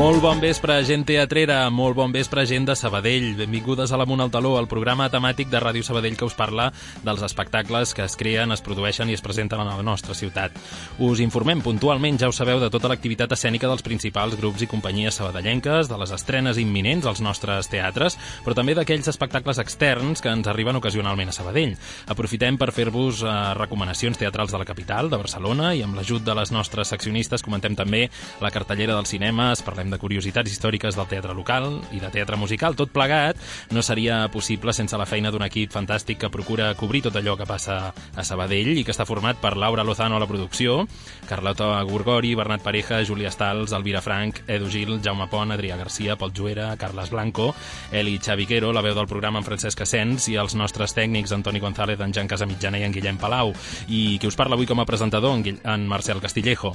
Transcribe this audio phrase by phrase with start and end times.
[0.00, 3.34] Molt bon vespre, gent teatrera, molt bon vespre, gent de Sabadell.
[3.36, 6.70] Benvingudes a l'Amunt al Taló, el programa temàtic de Ràdio Sabadell que us parla
[7.04, 10.56] dels espectacles que es creen, es produeixen i es presenten a la nostra ciutat.
[11.04, 15.18] Us informem puntualment, ja ho sabeu, de tota l'activitat escènica dels principals grups i companyies
[15.20, 20.48] sabadellenques, de les estrenes imminents als nostres teatres, però també d'aquells espectacles externs que ens
[20.48, 21.76] arriben ocasionalment a Sabadell.
[22.08, 26.40] Aprofitem per fer-vos eh, recomanacions teatrals de la capital, de Barcelona, i amb l'ajut de
[26.40, 28.06] les nostres seccionistes comentem també
[28.40, 32.38] la cartellera del cinema, es parlem de curiositats històriques del teatre local i de teatre
[32.40, 32.76] musical.
[32.78, 33.38] Tot plegat
[33.74, 37.48] no seria possible sense la feina d'un equip fantàstic que procura cobrir tot allò que
[37.48, 40.84] passa a Sabadell i que està format per Laura Lozano a la producció,
[41.28, 46.32] Carlota Gorgori, Bernat Pareja, Júlia Stals, Elvira Frank, Edu Gil, Jaume Pont, Adrià Garcia, Pol
[46.36, 47.54] Juera, Carles Blanco,
[47.92, 52.00] Eli Xaviquero, la veu del programa en Francesc Asens i els nostres tècnics Antoni González,
[52.00, 53.54] en Jan Casamitjana i en Guillem Palau
[53.88, 56.74] i qui us parla avui com a presentador, en, Guill en Marcel Castillejo.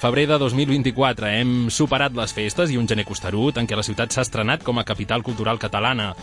[0.00, 4.14] Febrer de 2024, hem superat les festes i un gener costerut en què la ciutat
[4.14, 6.14] s'ha estrenat com a capital cultural catalana.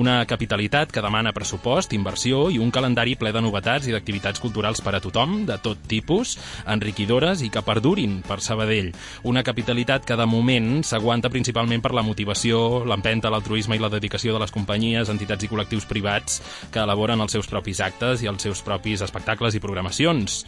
[0.00, 4.80] Una capitalitat que demana pressupost, inversió i un calendari ple de novetats i d'activitats culturals
[4.80, 8.92] per a tothom, de tot tipus, enriquidores i que perdurin per Sabadell.
[9.28, 14.32] Una capitalitat que de moment s'aguanta principalment per la motivació, l'empenta, l'altruisme i la dedicació
[14.32, 16.40] de les companyies, entitats i col·lectius privats
[16.72, 20.46] que elaboren els seus propis actes i els seus propis espectacles i programacions.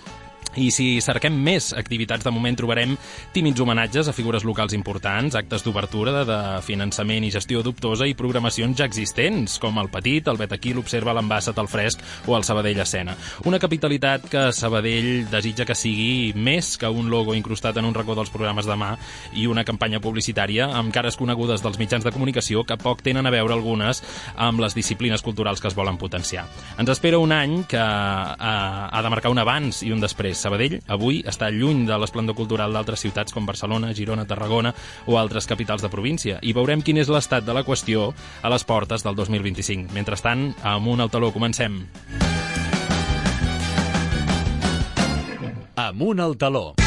[0.60, 2.96] I si cerquem més activitats, de moment trobarem
[3.34, 8.78] tímids homenatges a figures locals importants, actes d'obertura, de, finançament i gestió dubtosa i programacions
[8.78, 13.16] ja existents, com el Petit, el Betaquí, l'Observa, l'Ambassat, el Fresc o el Sabadell Escena.
[13.48, 18.14] Una capitalitat que Sabadell desitja que sigui més que un logo incrustat en un racó
[18.14, 18.94] dels programes de mà
[19.34, 23.34] i una campanya publicitària amb cares conegudes dels mitjans de comunicació que poc tenen a
[23.34, 24.02] veure algunes
[24.36, 26.46] amb les disciplines culturals que es volen potenciar.
[26.78, 30.80] Ens espera un any que eh, ha de marcar un abans i un després Sabadell
[30.92, 34.74] avui està lluny de l'esplendor cultural d'altres ciutats com Barcelona, Girona, Tarragona
[35.08, 38.10] o altres capitals de província i veurem quin és l'estat de la qüestió
[38.42, 39.94] a les portes del 2025.
[39.96, 41.84] Mentrestant, amunt al taló, comencem.
[45.74, 46.83] Amunt al taló.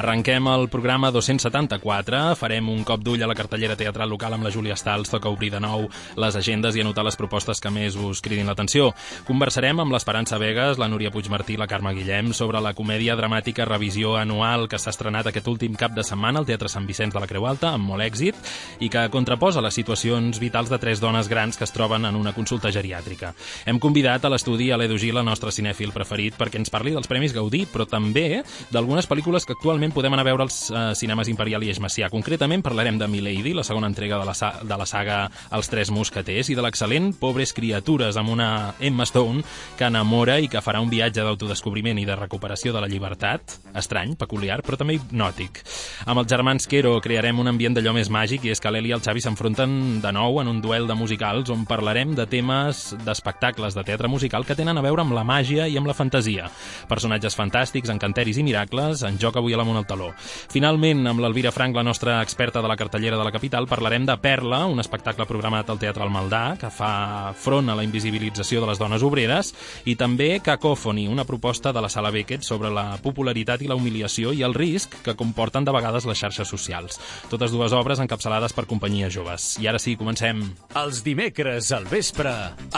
[0.00, 4.52] Arrenquem el programa 274, farem un cop d'ull a la cartellera teatral local amb la
[4.54, 5.82] Júlia Stals, toca obrir de nou
[6.16, 8.94] les agendes i anotar les propostes que més us cridin l'atenció.
[9.28, 13.66] Conversarem amb l'Esperança Vegas, la Núria Puigmartí i la Carme Guillem sobre la comèdia dramàtica
[13.68, 17.20] Revisió Anual que s'ha estrenat aquest últim cap de setmana al Teatre Sant Vicenç de
[17.20, 18.40] la Creu Alta, amb molt èxit,
[18.80, 22.32] i que contraposa les situacions vitals de tres dones grans que es troben en una
[22.32, 23.34] consulta geriàtrica.
[23.68, 27.12] Hem convidat a l'estudi a l'Edu Gil, el nostre cinèfil preferit, perquè ens parli dels
[27.12, 28.40] Premis Gaudí, però també
[28.72, 32.10] d'algunes pel·lícules que actualment podem anar a veure als uh, cinemes Imperial i Eix Macià.
[32.12, 35.18] Concretament parlarem de Milady, la segona entrega de la, de la saga
[35.56, 39.42] Els Tres Mosqueters, i de l'excel·lent Pobres Criatures, amb una Emma Stone
[39.78, 44.14] que enamora i que farà un viatge d'autodescobriment i de recuperació de la llibertat, estrany,
[44.20, 45.62] peculiar, però també hipnòtic.
[46.06, 48.94] Amb els germans Quero crearem un ambient d'allò més màgic i és que l'Eli i
[48.96, 53.76] el Xavi s'enfronten de nou en un duel de musicals on parlarem de temes d'espectacles
[53.76, 56.48] de teatre musical que tenen a veure amb la màgia i amb la fantasia.
[56.90, 60.10] Personatges fantàstics, encanteris i miracles en joc avui a l'Amunt al Taló.
[60.52, 64.16] Finalment, amb l'Elvira Frank, la nostra experta de la cartellera de la capital, parlarem de
[64.20, 68.70] Perla, un espectacle programat al Teatre al Maldà, que fa front a la invisibilització de
[68.70, 69.54] les dones obreres,
[69.88, 74.34] i també Cacòfoni, una proposta de la Sala Beckett sobre la popularitat i la humiliació
[74.36, 77.00] i el risc que comporten de vegades les xarxes socials.
[77.32, 79.54] Totes dues obres encapçalades per companyies joves.
[79.62, 80.44] I ara sí, comencem.
[80.76, 82.34] Els dimecres al vespre,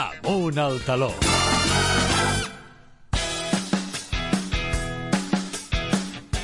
[0.07, 1.13] amunt al taló.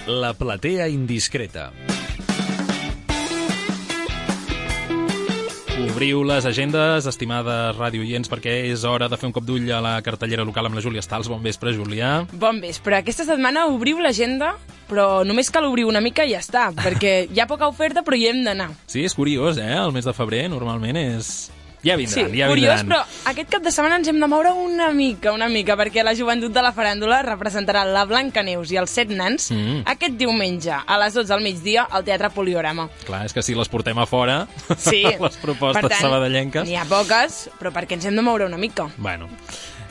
[0.09, 1.67] La platea indiscreta.
[5.85, 9.91] Obriu les agendes, estimades radioients, perquè és hora de fer un cop d'ull a la
[10.01, 11.29] cartellera local amb la Júlia Stals.
[11.29, 12.23] Bon vespre, Júlia.
[12.33, 12.97] Bon vespre.
[12.97, 14.55] Aquesta setmana obriu l'agenda,
[14.89, 18.17] però només cal obrir una mica i ja està, perquè hi ha poca oferta, però
[18.17, 18.71] hi hem d'anar.
[18.89, 19.75] Sí, és curiós, eh?
[19.77, 21.51] El mes de febrer normalment és...
[21.81, 22.89] Ja vindran, sí, ja curiós, vindran.
[23.05, 26.13] però aquest cap de setmana ens hem de moure una mica, una mica, perquè la
[26.13, 29.83] joventut de la faràndula representarà la Blanca Neus i els set nans Mm.
[29.85, 32.89] aquest diumenge a les 12 del migdia al Teatre Poliorama.
[33.05, 34.45] Clar, és que si les portem a fora,
[34.77, 35.03] Sí.
[35.19, 36.67] les propostes per tant, sabadellenques...
[36.67, 38.89] N'hi ha poques, però perquè ens hem de moure una mica.
[38.97, 39.29] Bueno,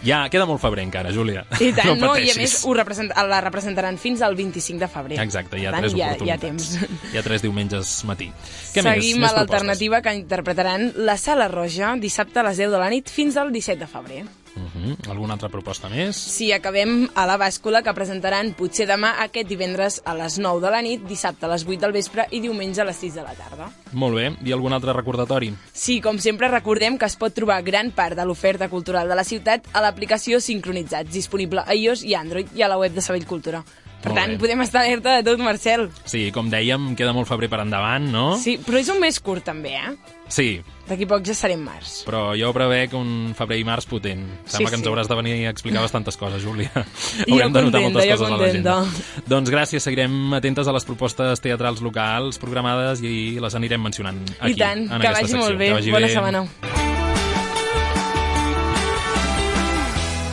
[0.04, 1.44] ja queda molt febrer encara, Júlia.
[1.60, 5.20] I tant, no, i a més ho represent, la representaran fins al 25 de febrer.
[5.24, 6.68] Exacte, hi ha tant, tres hi ha, oportunitats.
[6.72, 7.12] hi ha temps.
[7.12, 8.30] Hi ha tres diumenges matí.
[8.74, 8.98] Què més?
[8.98, 12.90] Seguim Més a l'alternativa que interpretaran la Sala Roja dissabte a les 10 de la
[12.92, 14.22] nit fins al 17 de febrer.
[14.58, 15.10] Uh -huh.
[15.10, 16.16] Alguna altra proposta més?
[16.16, 20.70] Sí, acabem a la bàscula que presentaran potser demà aquest divendres a les 9 de
[20.70, 23.34] la nit, dissabte a les 8 del vespre i diumenge a les 6 de la
[23.34, 23.70] tarda.
[23.92, 24.36] Molt bé.
[24.44, 25.54] I algun altre recordatori?
[25.72, 29.24] Sí, com sempre recordem que es pot trobar gran part de l'oferta cultural de la
[29.24, 33.26] ciutat a l'aplicació Sincronitzats, disponible a iOS i Android i a la web de Sabell
[33.26, 33.64] Cultura.
[33.98, 34.38] Per Molt tant, bé.
[34.38, 35.90] podem estar alerta de tot, Marcel.
[36.04, 38.36] Sí, com dèiem, queda molt febrer per endavant, no?
[38.38, 39.96] Sí, però és un mes curt també, eh?
[40.28, 42.02] Sí, D'aquí poc ja estarem març.
[42.04, 44.26] però jo prevec un febrer i març potent.
[44.44, 44.88] Sembla Sí, que ens sí.
[44.90, 46.70] hauràs de venir a explicar bastantes coses, Júlia.
[47.26, 48.74] Jo Haurem de notar contenta, moltes jo coses a l'agenda.
[48.74, 49.22] contenta.
[49.26, 54.52] Doncs gràcies, seguirem atentes a les propostes teatrals locals programades i les anirem mencionant aquí,
[54.52, 55.38] I tant, en que aquesta vagi secció.
[55.46, 55.66] molt bé.
[55.66, 56.12] Que vagi Bona bé.
[56.12, 56.44] setmana.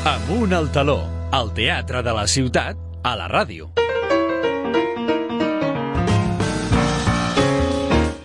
[0.05, 0.99] Amunt al taló,
[1.31, 3.71] al teatre de la ciutat, a la ràdio.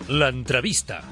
[0.08, 1.02] L'entrevista.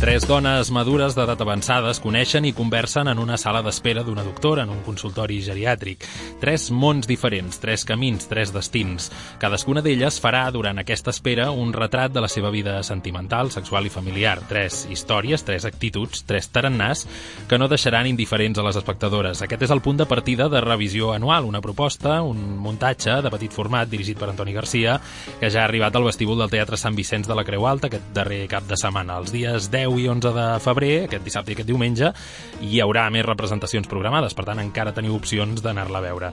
[0.00, 4.62] Tres dones madures d'edat avançada es coneixen i conversen en una sala d'espera d'una doctora
[4.64, 6.06] en un consultori geriàtric.
[6.40, 9.10] Tres mons diferents, tres camins, tres destins.
[9.42, 13.92] Cadascuna d'elles farà durant aquesta espera un retrat de la seva vida sentimental, sexual i
[13.92, 14.38] familiar.
[14.48, 17.04] Tres històries, tres actituds, tres tarannàs
[17.46, 19.44] que no deixaran indiferents a les espectadores.
[19.44, 23.52] Aquest és el punt de partida de revisió anual, una proposta, un muntatge de petit
[23.52, 24.96] format dirigit per Antoni Garcia,
[25.44, 28.10] que ja ha arribat al vestíbul del Teatre Sant Vicenç de la Creu Alta aquest
[28.16, 29.20] darrer cap de setmana.
[29.20, 32.12] Els dies 10 i 11 de febrer, aquest dissabte i aquest diumenge,
[32.60, 36.32] hi haurà més representacions programades, per tant encara teniu opcions d'anar-la a veure.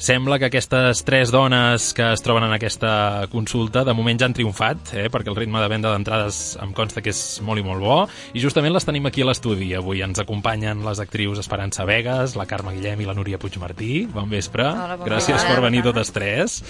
[0.00, 4.36] Sembla que aquestes tres dones que es troben en aquesta consulta de moment ja han
[4.36, 7.80] triomfat, eh, perquè el ritme de venda d'entrades em consta que és molt i molt
[7.84, 7.98] bo,
[8.32, 9.74] i justament les tenim aquí a l'estudi.
[9.74, 14.06] Avui ens acompanyen les actrius Esperança Vegas, la Carme Guillem i la Núria Puigmartí.
[14.12, 14.64] Bon vespre.
[14.64, 15.54] Hola, bon Gràcies vespre.
[15.54, 16.60] per venir totes tres.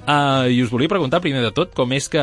[0.00, 2.22] Uh, I us volia preguntar primer de tot com és que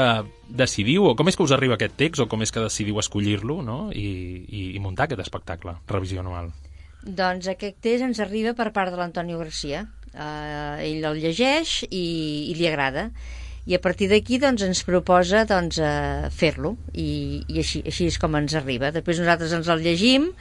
[0.49, 3.59] decidiu, o com és que us arriba aquest text, o com és que decidiu escollir-lo
[3.61, 3.77] no?
[3.93, 4.07] I,
[4.47, 6.49] i, i muntar aquest espectacle, revisió anual.
[7.05, 9.85] Doncs aquest text ens arriba per part de l'Antonio Garcia.
[10.17, 13.11] Uh, ell el llegeix i, i li agrada.
[13.67, 18.17] I a partir d'aquí doncs, ens proposa doncs, uh, fer-lo i, i així, així és
[18.17, 18.89] com ens arriba.
[18.95, 20.31] Després nosaltres ens el llegim,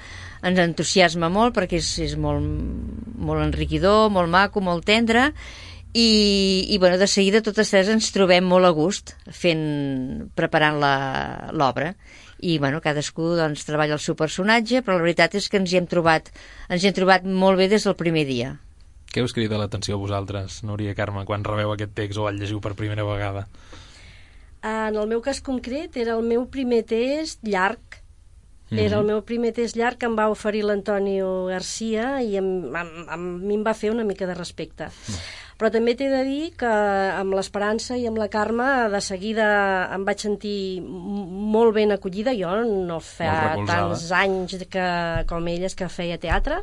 [0.47, 2.41] ens entusiasma molt perquè és, és molt,
[3.19, 5.33] molt enriquidor, molt maco, molt tendre
[5.97, 11.49] i, i bueno, de seguida totes tres ens trobem molt a gust fent, preparant la-
[11.57, 11.95] l'obra
[12.45, 15.79] i bueno, cadascú doncs, treballa el seu personatge però la veritat és que ens hi
[15.81, 16.29] hem trobat
[16.69, 18.59] ens hi hem trobat molt bé des del primer dia
[19.15, 22.37] Què us crida l'atenció a vosaltres, Núria i Carme, quan rebeu aquest text o el
[22.37, 23.47] llegiu per primera vegada?
[24.67, 27.81] En el meu cas concret era el meu primer test llarg.
[28.69, 28.79] Mhm.
[28.83, 32.91] Era el meu primer test llarg que em va oferir l'Antonio Garcia i em, em,
[33.09, 34.91] a mi em va fer una mica de respecte.
[35.57, 39.47] Però també t'he de dir que amb l'Esperança i amb la Carme de seguida
[39.95, 42.37] em vaig sentir molt ben acollida.
[42.37, 44.89] Jo no fa tants anys que,
[45.29, 46.61] com elles que feia teatre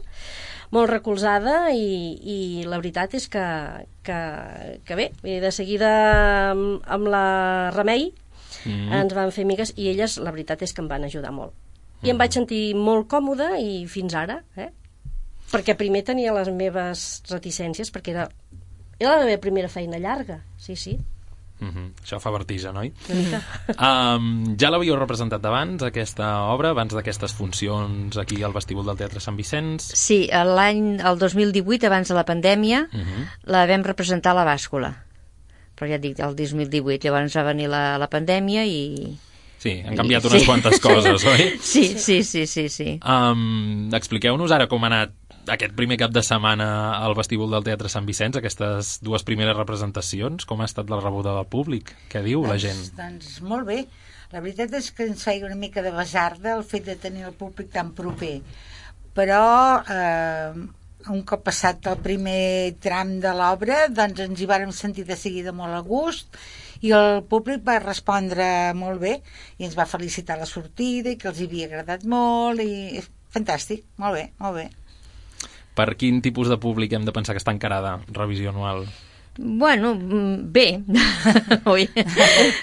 [0.74, 3.46] molt recolzada i, i la veritat és que,
[4.06, 4.20] que,
[4.86, 5.90] que bé, de seguida
[6.54, 7.26] amb, amb la
[7.76, 8.12] Remei
[8.66, 8.94] Mm.
[8.96, 11.52] ens van fer amigues i elles la veritat és que em van ajudar molt.
[12.04, 14.70] I em vaig sentir molt còmoda i fins ara, eh?
[15.52, 18.28] Perquè primer tenia les meves reticències perquè era,
[19.10, 20.98] era la meva primera feina llarga, sí, sí.
[21.60, 21.92] Mm -hmm.
[22.04, 22.92] Això fa vertigen, oi?
[23.80, 29.20] Um, ja l'havíeu representat abans, aquesta obra, abans d'aquestes funcions aquí al vestíbul del Teatre
[29.24, 29.82] Sant Vicenç?
[29.82, 33.26] Sí, l'any el 2018, abans de la pandèmia, Uh -huh.
[33.44, 34.94] la vam representar a la bàscula.
[35.76, 39.18] Però ja et dic, el 2018, llavors va venir la, la pandèmia i...
[39.58, 40.28] Sí, han canviat Sí.
[40.28, 41.58] unes quantes coses, oi?
[41.62, 43.00] Sí, sí, sí, sí, sí.
[43.06, 45.10] Um, Expliqueu-nos ara com ha anat
[45.52, 46.68] aquest primer cap de setmana
[47.00, 51.36] al vestíbul del Teatre Sant Vicenç, aquestes dues primeres representacions, com ha estat la rebuda
[51.38, 51.94] del públic?
[52.12, 52.80] Què diu la gent?
[52.96, 53.82] Doncs, doncs molt bé.
[54.34, 57.36] La veritat és que ens feia una mica de besarda el fet de tenir el
[57.38, 58.40] públic tan proper.
[59.14, 59.44] Però
[59.84, 60.64] eh,
[61.14, 65.54] un cop passat el primer tram de l'obra, doncs ens hi vàrem sentir de seguida
[65.54, 66.40] molt a gust
[66.84, 68.46] i el públic va respondre
[68.76, 69.18] molt bé
[69.60, 74.18] i ens va felicitar la sortida i que els havia agradat molt i fantàstic, molt
[74.18, 74.66] bé, molt bé.
[75.74, 78.86] Per quin tipus de públic hem de pensar que està encarada revisió anual?
[79.36, 80.84] Bueno, mm, bé,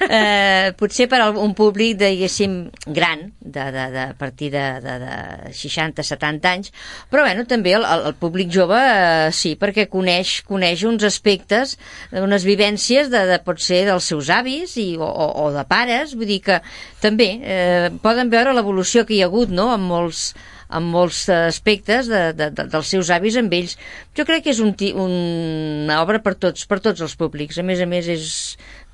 [0.09, 2.53] eh, potser per a un públic, diguéssim,
[2.87, 6.71] gran, de, de, de, a partir de, de, de 60-70 anys,
[7.11, 11.75] però bueno, també el, el, públic jove eh, sí, perquè coneix, coneix uns aspectes,
[12.15, 16.31] unes vivències de, de pot ser dels seus avis i, o, o de pares, vull
[16.31, 16.63] dir que
[17.03, 19.73] també eh, poden veure l'evolució que hi ha hagut no?
[19.75, 20.29] en molts
[20.71, 23.77] en molts aspectes de, de, de, dels seus avis amb ells.
[24.17, 27.59] Jo crec que és un, una obra per tots, per tots els públics.
[27.59, 28.31] A més a més, és,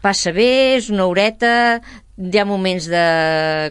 [0.04, 1.52] passa bé, és una horeta,
[2.16, 3.06] hi ha moments de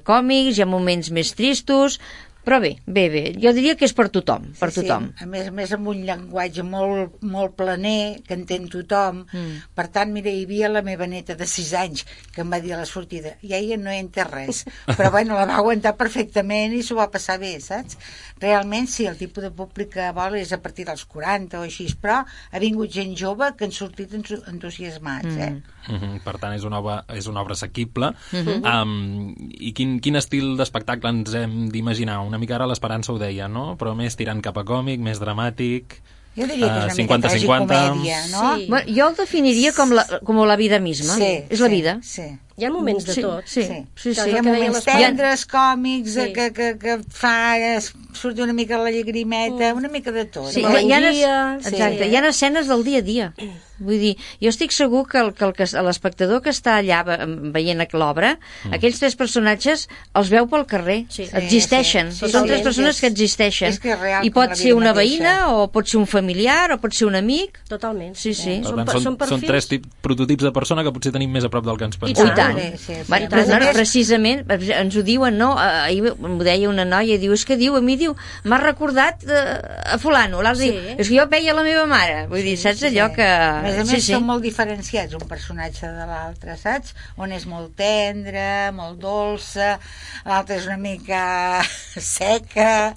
[0.06, 2.00] còmics, hi ha moments més tristos,
[2.46, 5.10] però bé, bé, bé, jo diria que és per tothom, per Sí, tothom.
[5.12, 9.24] Sí, a més a més amb un llenguatge molt, molt planer, que entén tothom.
[9.32, 9.60] Mm.
[9.76, 12.76] Per tant, mira, hi havia la meva neta de 6 anys que em va dir
[12.76, 14.64] a la sortida i ella no entén res,
[14.98, 17.98] però bueno, la va aguantar perfectament i s'ho va passar bé, saps?
[18.42, 21.88] Realment, sí, el tipus de públic que vol és a partir dels 40 o així,
[22.02, 25.42] però ha vingut gent jove que han sortit entu- entusiasmats, mm.
[25.42, 25.76] eh?
[25.86, 26.24] Mm -hmm.
[26.24, 28.14] Per tant, és una obra, és una obra assequible.
[28.32, 28.82] Mm -hmm.
[28.82, 32.20] um, I quin, quin estil d'espectacle ens hem d'imaginar?
[32.20, 33.76] Una mica ara l'Esperança ho deia, no?
[33.80, 36.00] Però més tirant cap a còmic, més dramàtic...
[36.36, 37.68] Jo diria que és una 50, mica 50.
[37.72, 38.48] tragicomèdia, no?
[38.60, 38.66] Sí.
[38.68, 41.16] Bueno, jo el definiria com la, com la vida misma.
[41.48, 41.94] és la sí, vida.
[42.04, 42.26] Sí.
[42.58, 43.44] Hi ha moments de sí, tot.
[43.46, 43.68] Sí, Sí.
[43.96, 44.22] sí, sí.
[44.22, 46.22] Sí, hi ha moments tendres, còmics, Sí.
[46.28, 46.34] sí.
[46.34, 50.48] que, que, que fa es- surti una mica la llagrimeta, una mica de tot.
[50.52, 51.74] Sí, de hi, hi ha, es- sí.
[51.76, 53.34] exacte, hi ha escenes del dia a dia.
[53.78, 57.52] Vull dir, jo estic segur que el- que el que l'espectador que està allà ve-
[57.52, 58.40] veient l'obra,
[58.72, 61.28] aquells tres personatges els veu pel carrer, Sí.
[61.34, 63.70] existeixen, Sí, sí, són sí, tres és- persones és- que existeixen.
[63.70, 65.18] és que és real I pot ser una mateixa.
[65.18, 67.60] veïna, o pot ser un familiar, o pot ser un amic.
[67.68, 68.16] Totalment.
[68.16, 68.62] Sí, sí.
[68.64, 71.44] Per Són, tant, són, són són tres tip, prototips de persona que potser tenim més
[71.44, 72.26] a prop del que ens I, pensem.
[72.46, 72.60] Tant.
[72.78, 73.06] Sí, sí, sí.
[73.08, 75.54] Bueno, però no, precisament, ens ho diuen, no?
[75.60, 79.94] Ahir m'ho deia una noia, diu, és que diu, a mi diu, m'ha recordat eh,
[79.96, 80.72] a fulano, l'altre Sí.
[80.72, 83.26] diu, és que jo veia la meva mare, vull dir, saps allò que...
[83.26, 84.14] A més a més, sí, sí.
[84.14, 86.94] són molt diferenciats un personatge de l'altre, saps?
[87.18, 89.80] Un és molt tendre, molt dolça,
[90.26, 91.62] l'altre és una mica
[92.00, 92.96] seca,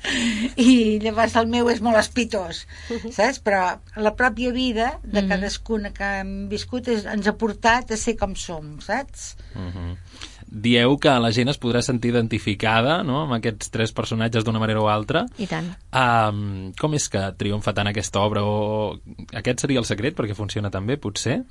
[0.57, 2.65] i llavors el meu és molt espitós,
[3.15, 3.41] saps?
[3.45, 3.65] Però
[3.97, 5.29] la pròpia vida de Mhm.
[5.29, 9.35] cadascuna que hem viscut és, ens ha portat a ser com som, saps?
[9.55, 9.97] Mhm.
[10.49, 13.23] Dieu que la gent es podrà sentir identificada no?
[13.27, 15.27] amb aquests tres personatges d'una manera o altra.
[15.37, 15.69] I tant.
[15.93, 18.45] Um, com és que triomfa tant aquesta obra?
[18.45, 18.97] O...
[19.37, 21.43] Aquest seria el secret perquè funciona també, potser?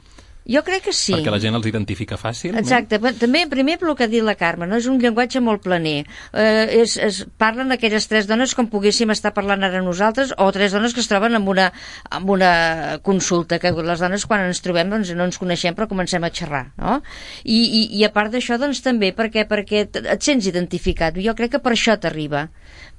[0.47, 1.13] Jo crec que sí.
[1.15, 2.55] Perquè la gent els identifica fàcil?
[2.59, 4.79] Exacte, però també primer pel que ha dit la Carme, no?
[4.79, 6.05] és un llenguatge molt planer.
[6.33, 10.75] Eh, és, es parlen aquelles tres dones com poguéssim estar parlant ara nosaltres, o tres
[10.75, 11.69] dones que es troben amb una,
[12.09, 12.51] amb una
[13.03, 16.65] consulta, que les dones quan ens trobem doncs, no ens coneixem però comencem a xerrar.
[16.79, 16.99] No?
[17.43, 21.17] I, i, I a part d'això, doncs també perquè, perquè et et sents identificat.
[21.23, 22.47] Jo crec que per això t'arriba,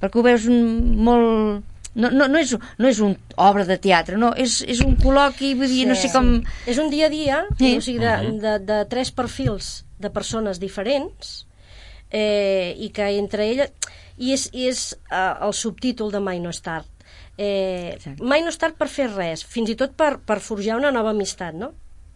[0.03, 0.63] perquè ho veus un,
[1.09, 1.67] molt...
[1.99, 5.53] No, no, no, és, no és una obra de teatre, no, és, és un col·loqui,
[5.59, 6.29] vull dir, no sé com...
[6.71, 7.73] És un dia a dia, Sí.
[7.77, 8.13] o sigui, de,
[8.45, 11.33] de, de tres perfils de persones diferents
[12.11, 13.75] eh, i que entre elles...
[14.19, 16.87] I és, i és eh, el subtítol de Mai no és tard.
[17.39, 18.25] Eh, Exacte.
[18.27, 21.13] mai no és tard per fer res, fins i tot per, per forjar una nova
[21.15, 21.69] amistat, no?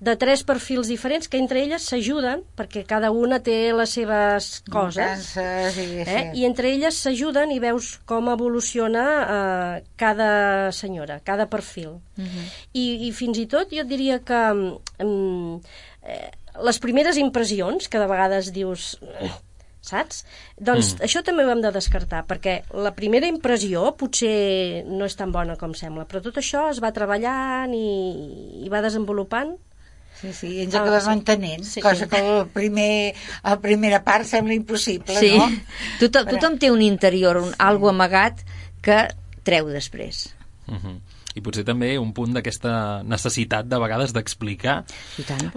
[0.03, 4.99] De tres perfils diferents que entre elles s'ajuden perquè cada una té les seves coses
[4.99, 6.07] Mancances i, eh?
[6.09, 6.41] sí.
[6.41, 12.01] i entre elles s'ajuden i veus com evoluciona eh, cada senyora, cada perfil.
[12.19, 15.63] I, I fins i tot jo et diria que mm,
[16.03, 16.29] eh,
[16.67, 18.97] les primeres impressions, que de vegades dius
[19.83, 20.23] saps?
[20.59, 21.07] Doncs mm.
[21.07, 25.55] això també ho hem de descartar, perquè la primera impressió potser no és tan bona
[25.61, 29.55] com sembla, però tot això es va treballant i, i va desenvolupant
[30.21, 31.11] Sí, sí, ens Ah, acabem sí.
[31.11, 31.81] entenent, Sí.
[31.81, 35.49] cosa que el primer, a la primera part sembla impossible, Sí, no?
[35.99, 38.45] tothom, tothom té un interior, un, algo amagat
[38.81, 39.09] que
[39.43, 40.35] treu després.
[40.69, 41.01] Uh -huh.
[41.35, 44.85] I potser també un punt d'aquesta necessitat de vegades d'explicar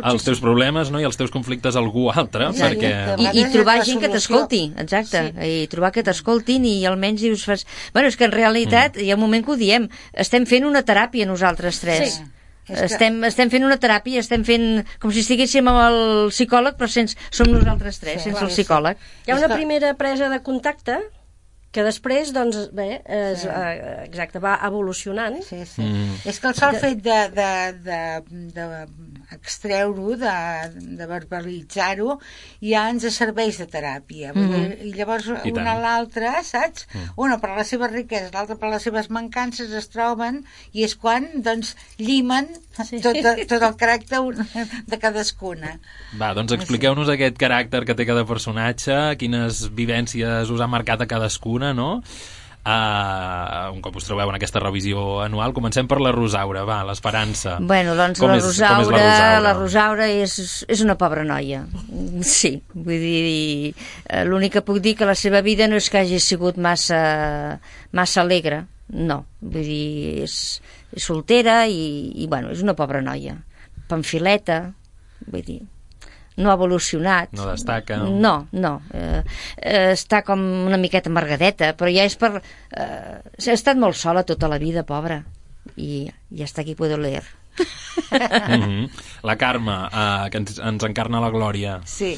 [0.03, 1.01] els teus problemes no?
[1.01, 2.77] i els teus conflictes a algú altre, Exacte.
[2.77, 3.27] perquè...
[3.27, 5.63] A I, i trobar gent que t'escolti, exacte, sí.
[5.63, 7.43] i trobar que t'escoltin i almenys dius...
[7.43, 7.65] Fas...
[7.93, 9.03] Bueno, és que en realitat, mm.
[9.03, 12.15] hi ha un moment que ho diem, estem fent una teràpia nosaltres tres.
[12.15, 12.23] Sí.
[12.69, 15.99] Estem, estem fent una teràpia, estem fent com si estiguéssim amb el
[16.33, 18.61] psicòleg, però sense, som nosaltres tres, Sí, sense clar, el sí.
[18.63, 18.97] psicòleg.
[19.27, 20.97] Hi ha una primera presa de contacte
[21.75, 23.49] que després, doncs, bé, es, sí.
[23.51, 25.41] eh, exacte, va evolucionant.
[25.43, 25.83] Sí, sí.
[25.83, 26.21] Mm.
[26.31, 27.49] És que el sol fet de, de,
[27.83, 27.99] de,
[28.55, 28.67] de
[29.35, 30.35] extreure-ho, de,
[31.01, 32.17] de verbalitzar-ho,
[32.63, 34.31] ja ens serveix de teràpia.
[34.37, 36.87] Vull dir, I llavors I una a l'altra, saps?
[37.19, 41.27] Una per les seves riqueses, l'altra per les seves mancances es troben i és quan,
[41.43, 42.53] doncs, llimen
[42.83, 42.99] Sí.
[42.99, 43.15] tot,
[43.47, 44.19] tot el caràcter
[44.89, 45.77] de cadascuna.
[46.19, 51.07] Va, doncs expliqueu-nos aquest caràcter que té cada personatge, quines vivències us han marcat a
[51.07, 52.01] cadascuna, no?
[52.65, 57.59] Uh, un cop us trobeu en aquesta revisió anual, comencem per la Rosaura, va, l'Esperança.
[57.61, 59.39] Bueno, doncs Com la, és- com és Rosaura, la Rosaura?
[59.45, 61.59] la Rosaura és, és una pobra noia.
[62.25, 63.75] Sí, vull dir,
[64.09, 67.59] eh, l'únic que puc dir que la seva vida no és que hagi sigut massa,
[67.91, 69.25] massa alegre, no.
[69.41, 70.39] Vull dir, és,
[70.91, 73.37] és soltera i, i, bueno, és una pobra noia.
[73.87, 74.73] Pamfileta,
[75.29, 75.61] vull dir,
[76.37, 77.31] no ha evolucionat.
[77.35, 77.97] No destaca.
[78.03, 78.73] No, no.
[78.93, 79.21] Eh,
[79.61, 82.35] eh, està com una miqueta amargadeta, però ja és per...
[82.39, 85.21] Eh, ha estat molt sola tota la vida, pobra.
[85.75, 87.23] I, i hasta aquí puedo leer.
[87.55, 88.89] Mm -hmm.
[89.23, 91.81] La Carme, uh, que ens, ens encarna la Glòria.
[91.85, 92.17] Sí,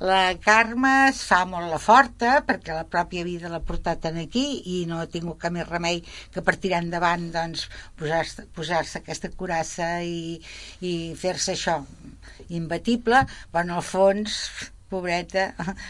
[0.00, 4.62] la Carme es fa molt la forta perquè la pròpia vida l'ha portat en aquí
[4.66, 9.30] i no ha tingut cap més remei que per tirar endavant doncs, posar-se posar aquesta
[9.30, 10.40] curassa i,
[10.80, 11.84] i fer-se això
[12.48, 15.48] imbatible, però en el fons pobreta,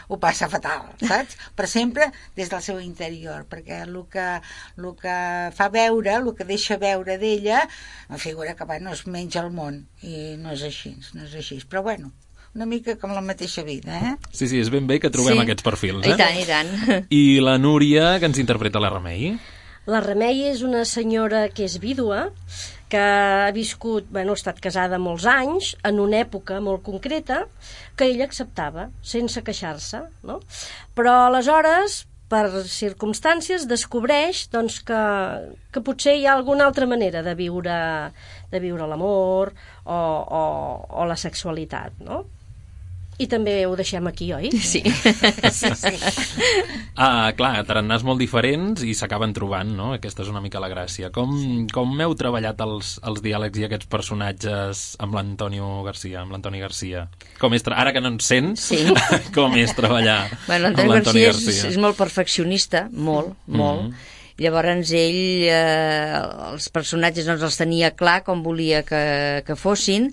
[0.09, 1.37] ho passa fatal, saps?
[1.59, 4.29] Per sempre des del seu interior, perquè el que,
[4.79, 5.19] el que
[5.59, 7.65] fa veure, el que deixa veure d'ella,
[8.09, 11.59] em figura que bueno, es menja el món, i no és així, no és així.
[11.69, 12.13] Però bueno,
[12.55, 14.15] una mica com la mateixa vida, eh?
[14.31, 15.43] Sí, sí, és ben bé que trobem Sí.
[15.47, 16.13] aquests perfils, eh?
[16.13, 17.07] I tant, i tant.
[17.09, 19.33] I la Núria, que ens interpreta la Remei.
[19.89, 22.27] La Remei és una senyora que és vídua,
[22.93, 27.47] que ha viscut, bueno, ha estat casada molts anys, en una època molt concreta,
[27.97, 30.41] que ella acceptava, sense queixar-se, no?
[30.99, 35.01] Però aleshores, per circumstàncies, descobreix doncs, que,
[35.73, 37.81] que potser hi ha alguna altra manera de viure,
[38.53, 39.53] de viure l'amor
[39.85, 40.45] o, o,
[41.01, 42.23] o la sexualitat, no?
[43.21, 44.49] I també ho deixem aquí, oi?
[44.57, 44.81] Sí.
[45.52, 45.92] Sí, sí.
[46.97, 49.90] Ah, clar, tarannàs molt diferents i s'acaben trobant, no?
[49.97, 51.11] Aquesta és una mica la gràcia.
[51.14, 51.35] Com,
[51.73, 57.07] com heu treballat els, els diàlegs i aquests personatges amb l'Antonio Garcia, amb l'Antoni Garcia?
[57.40, 57.64] Com és.
[57.69, 58.81] Ara que no ens sents, Sí.
[59.37, 63.88] com és treballar Bueno, amb l'Antoni l'Antoni Garcia, és, és molt perfeccionista, molt, molt.
[63.90, 64.11] Mhm.
[64.42, 70.09] Llavors ell, eh, els personatges doncs, els tenia clar com volia que, que fossin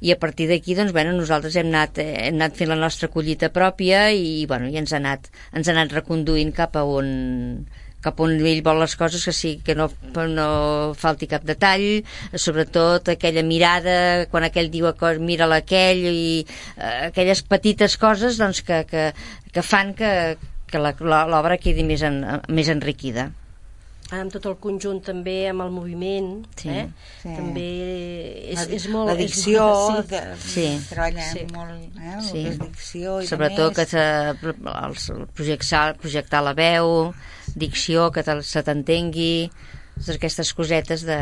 [0.00, 3.10] i a partir d'aquí doncs, bueno, nosaltres hem anat, eh, hem anat fent la nostra
[3.10, 7.66] collita pròpia i, bueno, i ens, ha anat, ens ha anat reconduint cap a on
[7.98, 9.88] cap on ell vol les coses que sí, que no,
[10.30, 10.48] no
[10.94, 12.04] falti cap detall.
[12.30, 14.86] Sobretot aquella mirada quan aquell diu
[15.18, 19.10] mira aquell i eh, aquelles petites coses doncs, que, que,
[19.52, 20.38] que fan que,
[20.70, 23.32] que l'obra quedi més, en, més enriquida
[24.10, 26.86] amb tot el conjunt també, amb el moviment, Sí, eh?
[27.22, 27.28] sí.
[27.36, 27.64] també
[28.54, 29.10] és, és molt...
[29.10, 30.66] la és dicció, molt- de, Sí.
[30.88, 31.44] treballa Sí.
[31.52, 32.32] molt, eh, Sí.
[32.42, 37.12] que és dicció i sobretot que els, projectar, projectar la veu
[37.54, 39.50] dicció, que se t'entengui
[39.98, 41.18] totes aquestes cosetes de...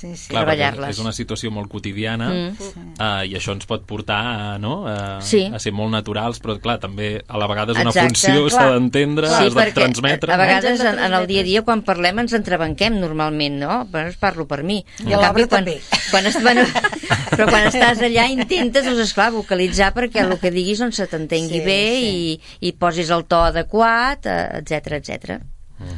[0.00, 0.28] Sí, sí.
[0.30, 0.94] Clar, treballar-les.
[0.94, 2.54] és una situació molt quotidiana Mm.
[2.98, 4.20] uh, i això ens pot portar
[4.54, 4.86] a, no?
[4.88, 5.42] a, Sí.
[5.52, 8.08] a ser molt naturals, però clar, també a la vegada és una Exacte.
[8.08, 10.32] funció, s'ha d'entendre, Sí, has de transmetre.
[10.32, 13.58] a vegades Ens hem en, en el dia a dia quan parlem ens entrebanquem normalment,
[13.60, 13.86] no?
[14.06, 14.84] Es parlo per mi.
[15.06, 15.80] I a l'obra també.
[16.10, 16.62] Quan, es, bueno,
[17.36, 21.60] però quan estàs allà intentes, doncs, esclar, vocalitzar perquè el que diguis doncs, se t'entengui
[21.60, 22.40] Sí, bé sí.
[22.62, 25.40] i, i posis el to adequat, etc etc.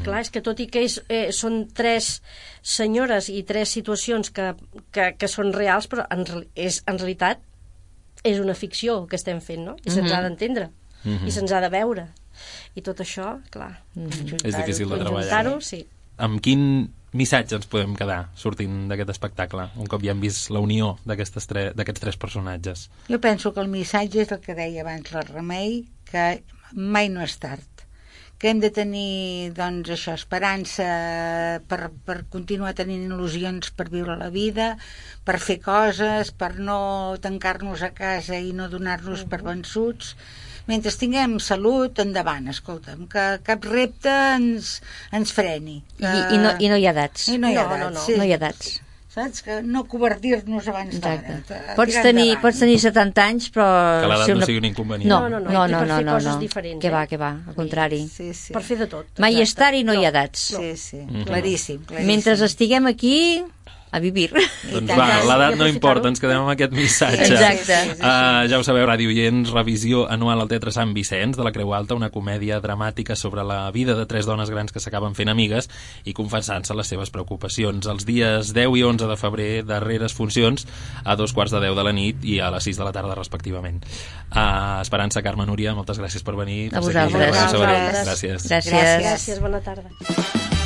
[0.05, 2.23] Clar, és que tot i que és, eh, són tres
[2.62, 4.55] senyores i tres situacions que,
[4.95, 7.40] que, que són reals, però en, és, en realitat
[8.25, 9.77] és una ficció que estem fent, no?
[9.85, 10.16] I se'ns Mhm.
[10.16, 10.71] ha d'entendre,
[11.27, 12.09] i se'ns ha de veure.
[12.75, 15.29] I tot això, clar, És difícil de treballar.
[15.29, 15.87] conjuntar-ho, sí.
[16.18, 20.61] Amb quin missatge ens podem quedar sortint d'aquest espectacle, un cop ja hem vist la
[20.61, 22.88] unió d'aquestes tre- d'aquests tres personatges?
[23.09, 26.42] Jo penso que el missatge és el que deia abans la Remei, que
[26.73, 27.61] mai no és tard
[28.42, 30.87] que hem de tenir doncs, això, esperança
[31.70, 34.72] per, per continuar tenint il·lusions per viure la vida,
[35.22, 36.81] per fer coses, per no
[37.22, 40.16] tancar-nos a casa i no donar-nos per vençuts.
[40.66, 44.81] Mentre tinguem salut, endavant, escolta'm, que cap repte ens,
[45.14, 45.78] ens freni.
[46.02, 47.31] I, i, no, I no hi ha edats.
[47.31, 48.09] I no hi ha No, no, edats, no.
[48.11, 48.18] sí.
[48.18, 48.81] No hi ha edats.
[49.12, 49.42] Saps?
[49.44, 51.40] Que no covardir-nos abans d'hora.
[51.77, 52.42] Pots tenir, endavant.
[52.46, 53.66] pots tenir 70 anys, però...
[54.01, 55.11] Que l'edat ser no sigui un inconvenient.
[55.11, 56.37] No, No, no, no, no, no, no, no, no.
[56.40, 56.94] diferents, Que eh?
[56.94, 58.01] va, que va, al contrari.
[58.09, 58.55] Sí, sí.
[58.57, 59.11] Per fer de tot.
[59.20, 60.46] Mai és tard i no, hi ha edats.
[60.57, 62.09] Sí, sí, claríssim, claríssim.
[62.09, 63.44] Mentre estiguem aquí,
[63.92, 64.31] a vivir.
[64.72, 67.28] Doncs va, l'edat no importa, ens quedem amb aquest missatge.
[67.28, 67.76] Exacte.
[67.98, 71.74] Uh, ja ho sabeu, Ràdio Oients, revisió anual al Teatre Sant Vicenç de la Creu
[71.76, 75.68] Alta, una comèdia dramàtica sobre la vida de tres dones grans que s'acaben fent amigues
[76.09, 77.87] i confessant-se les seves preocupacions.
[77.92, 80.66] Els dies 10 i 11 de febrer, darreres funcions,
[81.05, 83.18] a dos quarts de 10 de la nit i a les 6 de la tarda,
[83.18, 83.85] respectivament.
[84.33, 86.70] Uh, Esperança, Carme, Núria, moltes gràcies per venir.
[86.72, 87.44] A vosaltres.
[87.44, 88.48] A Gràcies.
[88.48, 88.98] Gràcies.
[89.05, 90.62] Gràcies, bona tarda.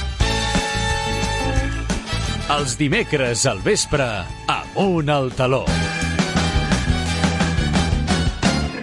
[2.47, 4.05] Els dimecres al vespre,
[4.47, 5.65] amunt al taló.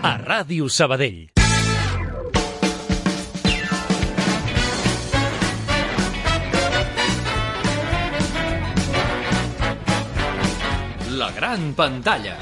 [0.03, 1.29] A Ràdio Sabadell.
[11.15, 12.35] La gran pantalla.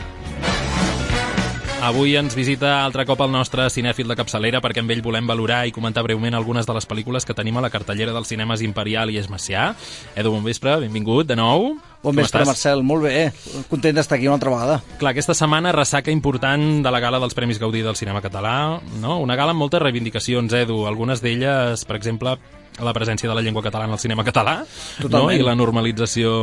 [1.82, 5.64] Avui ens visita altre cop el nostre cinèfil de capçalera perquè amb ell volem valorar
[5.66, 9.10] i comentar breument algunes de les pel·lícules que tenim a la cartellera dels cinemes Imperial
[9.10, 9.72] i Esmacià.
[10.14, 11.72] Edu, bon vespre, benvingut de nou.
[12.04, 12.52] Bon Com vespre, estàs?
[12.52, 12.84] Marcel.
[12.86, 13.32] Molt bé.
[13.72, 14.78] Content d'estar aquí una altra vegada.
[15.02, 19.18] Clar, aquesta setmana ressaca important de la gala dels Premis Gaudí del cinema català, no?
[19.18, 20.84] Una gala amb moltes reivindicacions, Edu.
[20.86, 22.36] Algunes d'elles, per exemple,
[22.78, 25.08] la presència de la llengua catalana al cinema català, no?
[25.08, 25.42] Totalment.
[25.42, 26.38] I la normalització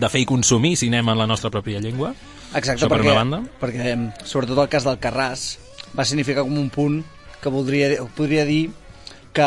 [0.00, 2.14] de fer i consumir cinema en la nostra pròpia llengua.
[2.54, 3.42] Exacte, Això per perquè, una banda.
[3.60, 5.58] perquè sobretot el cas del Carràs
[5.98, 7.00] va significar com un punt
[7.42, 8.70] que voldria, podria dir
[9.34, 9.46] que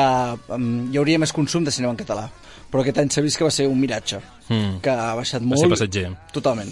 [0.54, 2.28] um, hi hauria més consum de cinema en català.
[2.70, 4.80] Però aquest any s'ha vist que va ser un miratge, Mm.
[4.82, 5.60] que ha baixat Va molt.
[5.60, 6.10] ser passatger.
[6.32, 6.70] Totalment.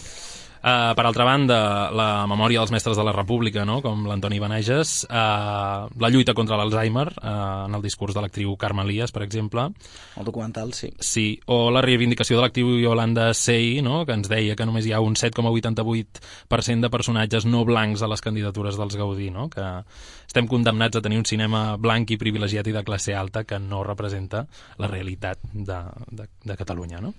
[0.65, 1.58] Uh, per altra banda,
[1.93, 3.84] la memòria dels mestres de la República, no?
[3.86, 8.82] com l'Antoni Beneges, uh, la lluita contra l'Alzheimer, uh, en el discurs de l'actriu Carme
[8.82, 9.67] Elias, per exemple,
[10.17, 10.89] El documental, sí.
[10.97, 14.08] sí, o la reivindicació de l'actriu Yolanda Sey, no?
[14.10, 18.25] que ens deia que només hi ha un 7,88% de personatges no blancs a les
[18.25, 19.51] candidatures dels Gaudí, no?
[19.54, 19.69] que
[20.25, 23.86] estem condemnats a tenir un cinema blanc i privilegiat i de classe alta que no
[23.86, 24.47] representa
[24.82, 27.06] la realitat de, de, de Catalunya.
[27.06, 27.13] No?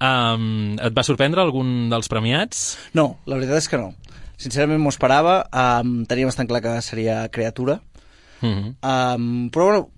[0.00, 2.78] Um, et va sorprendre algun dels premiats?
[2.96, 3.92] No, la veritat és que no.
[4.40, 7.80] Sincerament m'ho esperava, um, tenia bastant clar que seria criatura,
[8.40, 8.48] Mm
[8.80, 9.16] -hmm.
[9.16, 9.90] um, però bueno,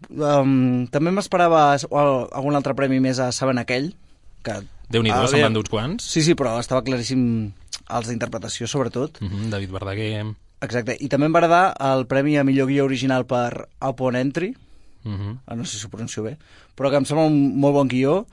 [0.42, 3.94] um, també m'esperava al- algun altre premi més a Saben aquell,
[4.42, 4.52] que...
[4.90, 6.02] Déu-n'hi-do, Ah, se'n van d'uns quants.
[6.04, 7.52] Sí, sí, però estava claríssim
[7.88, 9.20] els d'interpretació, sobretot.
[9.20, 9.48] Mm -hmm.
[9.50, 10.26] David Verdaguer.
[10.60, 14.56] Exacte, i també em va agradar el premi a millor guió original per Upon Entry,
[15.04, 15.38] Mm -hmm.
[15.46, 16.36] ah, no sé si ho pronuncio bé,
[16.76, 18.26] però que em sembla un molt bon guió,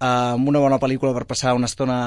[0.00, 2.00] eh, amb una bona pel·lícula per passar una estona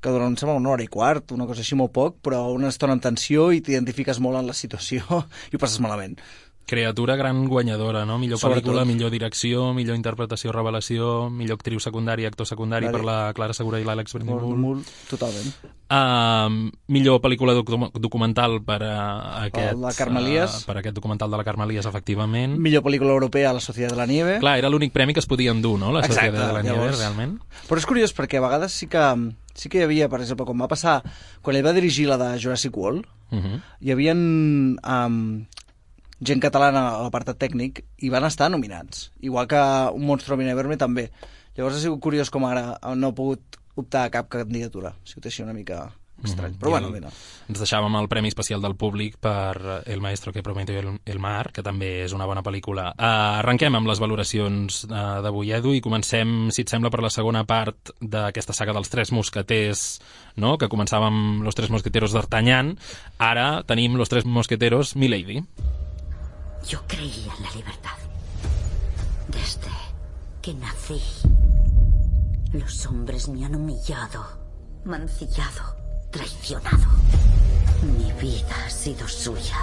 [0.00, 2.68] que dura, em sembla una hora i quart, una cosa així molt poc, però una
[2.70, 5.02] estona en tensió i t'identifiques molt en la situació
[5.50, 6.18] i ho passes malament.
[6.66, 8.18] Criatura gran guanyadora, no?
[8.18, 8.64] Millor Sobretot.
[8.64, 13.78] pel·lícula, millor direcció, millor interpretació, revelació, millor actriu secundària, actor secundari per la Clara Segura
[13.78, 15.52] i l'Àlex molt, totalment.
[15.86, 19.76] Uh, millor pel·lícula docu documental per a aquest...
[19.76, 20.56] El de Carme Elias.
[20.62, 22.58] Uh, per aquest documental de la Carme Elias, efectivament.
[22.58, 24.40] Millor pel·lícula europea a la Societat de la Nieve.
[24.42, 25.92] Clar, era l'únic premi que es podia endur, no?
[25.94, 27.38] La Exacte, Societat de la Nieve, llavors- realment.
[27.68, 29.04] Però és curiós perquè a vegades sí que,
[29.54, 30.98] sí que hi havia, per exemple, quan va passar,
[31.42, 33.60] quan ell va dirigir la de Jurassic World, Uh -huh.
[33.80, 35.46] hi havia um,
[36.20, 39.60] gent catalana a l'apartat tècnic i van estar nominats, igual que
[39.92, 41.10] un monstru a Mineverme també.
[41.56, 44.96] Llavors ha sigut curiós com ara no ha pogut optar a cap candidatura.
[44.96, 45.86] Ha sigut així una mica
[46.24, 46.52] estrany.
[46.52, 46.58] Mhm.
[46.58, 47.10] Però I bueno, mira.
[47.48, 51.52] Ens deixàvem el Premi Especial del Públic per El maestro que prometió el, el mar,
[51.52, 52.88] que també és una bona pel·lícula.
[52.96, 57.12] Uh, arrenquem amb les valoracions uh, d'avui, Edu, i comencem, si et sembla, per la
[57.12, 60.00] segona part d'aquesta saga dels Tres Mosqueters,
[60.36, 60.56] no?
[60.58, 62.76] que començava amb Los Tres Mosqueteros d'Artagnan.
[63.18, 65.44] Ara tenim Los Tres Mosqueteros Milady.
[66.68, 67.96] Yo creía en la libertad.
[69.28, 69.70] Desde
[70.42, 71.00] que nací.
[72.52, 74.26] Los hombres me han humillado,
[74.84, 75.76] mancillado,
[76.10, 76.86] traicionado.
[77.82, 79.58] Mi vida ha sido suya.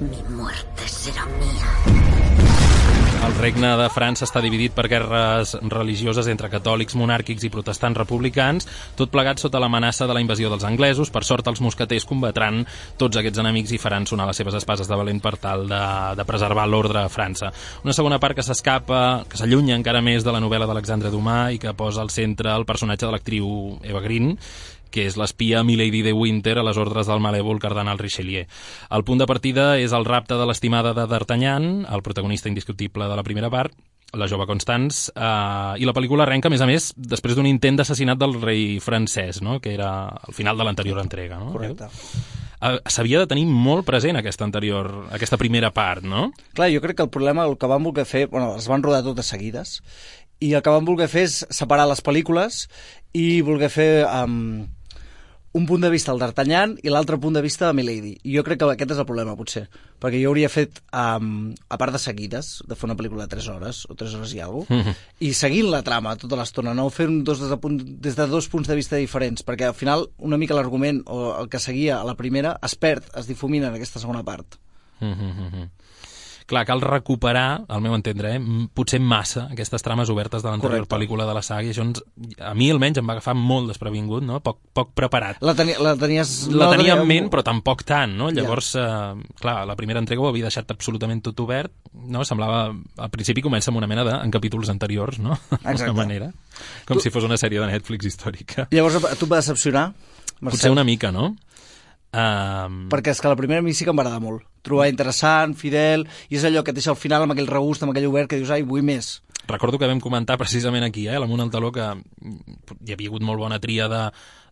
[0.00, 2.71] Mi muerte será mía.
[3.22, 8.66] El regne de França està dividit per guerres religioses entre catòlics, monàrquics i protestants republicans,
[8.98, 11.12] tot plegat sota l'amenaça de la invasió dels anglesos.
[11.14, 12.64] Per sort, els mosqueters combatran
[12.98, 15.80] tots aquests enemics i faran sonar les seves espases de valent per tal de,
[16.18, 17.52] de preservar l'ordre a França.
[17.86, 21.62] Una segona part que s'escapa, que s'allunya encara més de la novel·la d'Alexandre Dumas i
[21.62, 24.34] que posa al centre el personatge de l'actriu Eva Green,
[24.92, 28.44] que és l'espia Milady de Winter a les ordres del malèvol cardenal Richelieu.
[28.90, 33.16] El punt de partida és el rapte de l'estimada de D'Artagnan, el protagonista indiscutible de
[33.18, 33.74] la primera part,
[34.12, 37.80] la jove Constance, eh, i la pel·lícula arrenca, a més a més, després d'un intent
[37.80, 39.58] d'assassinat del rei francès, no?
[39.60, 41.40] que era al final de l'anterior entrega.
[41.40, 41.52] No?
[41.54, 41.88] Correcte.
[42.62, 46.28] Eh, S'havia de tenir molt present aquesta anterior, aquesta primera part, no?
[46.52, 48.26] Clar, jo crec que el problema, el que van voler fer...
[48.28, 49.80] Bueno, es van rodar totes seguides,
[50.42, 52.66] i el que van voler fer és separar les pel·lícules
[53.16, 54.66] i voler fer um,
[55.52, 58.14] un punt de vista el d'Artagnan i l'altre punt de vista de Milady.
[58.24, 59.66] I jo crec que aquest és el problema, potser.
[60.00, 63.48] Perquè jo hauria fet, um, a part de seguides, de fer una pel·lícula de 3
[63.52, 64.94] hores, o 3 hores i alguna cosa, Mhm.
[65.20, 68.48] i seguint la trama tota l'estona, no fer dos des de, punt, des de dos
[68.48, 72.04] punts de vista diferents, perquè al final una mica l'argument o el que seguia a
[72.04, 74.56] la primera es perd, es difumina en aquesta segona part.
[75.00, 75.68] Mm -hmm.
[76.52, 78.40] Clar, cal recuperar, al meu entendre, eh,
[78.76, 82.02] potser massa aquestes trames obertes de l'anterior pel·lícula de la saga i això ens,
[82.36, 84.42] a mi almenys em va agafar molt desprevingut, no?
[84.44, 85.40] poc, poc preparat.
[85.40, 86.34] La, tenia, la tenies...
[86.52, 88.28] La no tenia en ment, però tampoc tant, no?
[88.36, 91.72] Llavors, eh, clar, la primera entrega ho havia deixat absolutament tot obert,
[92.12, 92.26] no?
[92.28, 95.32] Semblava, al principi comença amb una mena de, en capítols anteriors, no?
[95.54, 95.86] Exacte.
[95.86, 96.28] D'alguna manera.
[96.84, 98.68] Com si fos una sèrie de Netflix històrica.
[98.76, 99.86] Llavors, a tu et va decepcionar?
[100.42, 101.30] Potser una mica, no?
[102.12, 104.42] Um, Perquè és que la primera a mi sí que em va agradar molt.
[104.62, 107.94] Trobar interessant, fidel, i és allò que et deixa al final amb aquell regust, amb
[107.94, 109.22] aquell obert, que dius, ai, vull més.
[109.48, 113.40] Recordo que vam comentar precisament aquí, eh, l'Amunt al Taló, que hi havia hagut molt
[113.40, 114.02] bona tria de,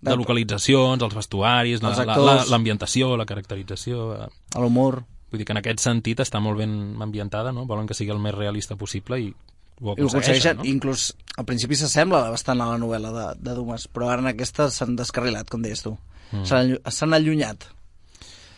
[0.01, 4.09] de localitzacions, els vestuaris, la- Els la- la- l'ambientació, la, caracterització...
[4.25, 4.29] eh.
[4.57, 5.03] L'humor.
[5.31, 7.66] Vull dir que en aquest sentit està molt ben ambientada, no?
[7.66, 10.64] Volen que sigui el més realista possible i ho I ho aconsegueixen, aconsegueixen, no?
[10.64, 14.66] inclús al principi s'assembla bastant a la novel·la de, de Dumas, però ara en aquesta
[14.75, 15.94] s'han descarrilat, com deies tu.
[16.32, 16.44] Mm.
[16.44, 17.64] S'han allu- S'han allunyat.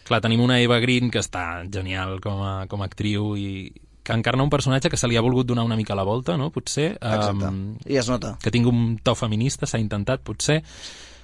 [0.05, 4.13] Clar, tenim una Eva Green que està genial com a, com a actriu i que
[4.13, 6.51] encarna un personatge que se li ha volgut donar una mica la volta, no?
[6.51, 6.97] Potser.
[6.99, 7.47] Exacte.
[7.47, 8.37] Um, I es nota.
[8.43, 10.63] que tingui un to feminista, s'ha intentat, potser.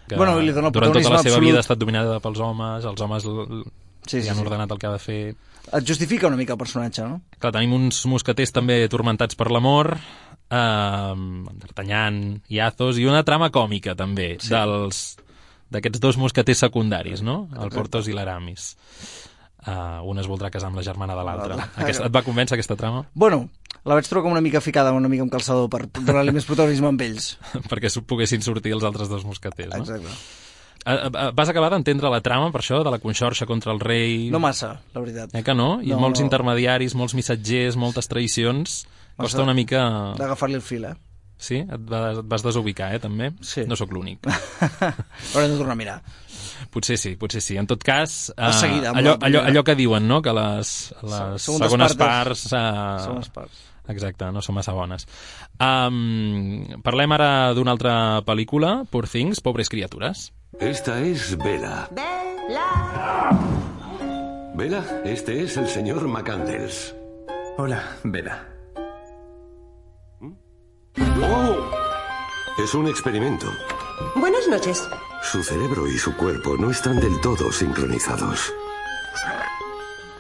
[0.09, 1.45] Que Bueno, li dona durant tota la seva absolut.
[1.49, 3.65] vida ha estat dominada pels homes, els homes l-
[4.07, 4.43] Sí, li sí, han sí.
[4.47, 5.35] ordenat el que ha de fer.
[5.75, 7.21] Et justifica una mica el personatge, no?
[7.39, 9.99] Clar, tenim uns mosqueters també tormentats per l'amor,
[10.49, 11.15] eh,
[11.59, 14.49] D'Artagnan i Athos, i una trama còmica també, sí.
[14.55, 15.17] dels
[15.75, 17.49] d'aquests dos mosqueters secundaris, no?
[17.59, 18.73] El Portos i l'Aramis.
[19.69, 21.57] Uh, un es voldrà casar amb la germana de l'altre.
[21.91, 23.03] Et va convèncer aquesta trama?
[23.13, 23.49] Bueno,
[23.85, 26.89] la vaig trobar com una mica ficada, una mica amb calçador, per donar-li més protagonisme
[26.89, 27.33] amb ells.
[27.71, 29.83] Perquè poguessin sortir els altres dos mosqueters, no?
[29.85, 30.15] Exacte.
[30.89, 34.29] Eh, eh, Vas acabar d'entendre la trama, per això, de la conxorxa contra el rei...
[34.33, 35.35] No massa, la veritat.
[35.35, 35.83] Eh que no?
[35.83, 36.29] I No, molts no.
[36.29, 38.85] intermediaris, molts missatgers, moltes traïcions...
[39.19, 39.81] Costa Massa una mica...
[40.15, 40.95] D'agafar-li el fil, eh?
[41.39, 41.63] Sí?
[41.63, 43.31] Et, va, et vas desubicar, eh, també?
[43.47, 43.63] Sí.
[43.71, 44.27] No sóc l'únic.
[45.35, 45.97] Haurem de tornar a mirar.
[46.75, 47.57] Potser sí, potser sí.
[47.57, 50.75] En tot cas, De seguida, allò, allò, allò que diuen, no?, que les,
[51.07, 52.53] les Segones segones parts parts...
[52.53, 53.65] Uh, Segones parts.
[53.89, 55.07] Exacte, no són massa bones.
[55.65, 57.95] Um, parlem ara d'una altra
[58.27, 60.29] pel·lícula, Poor Things, Pobres criatures.
[60.61, 61.89] Esta es Vela.
[64.59, 66.95] Vela, este es el señor McCandles.
[67.57, 68.58] Hola, Vela.
[71.23, 71.57] ¡Oh!
[72.63, 73.47] Es un experimento.
[74.17, 74.89] Buenas noches.
[75.23, 78.53] Su cerebro y su cuerpo no están del todo sincronizados.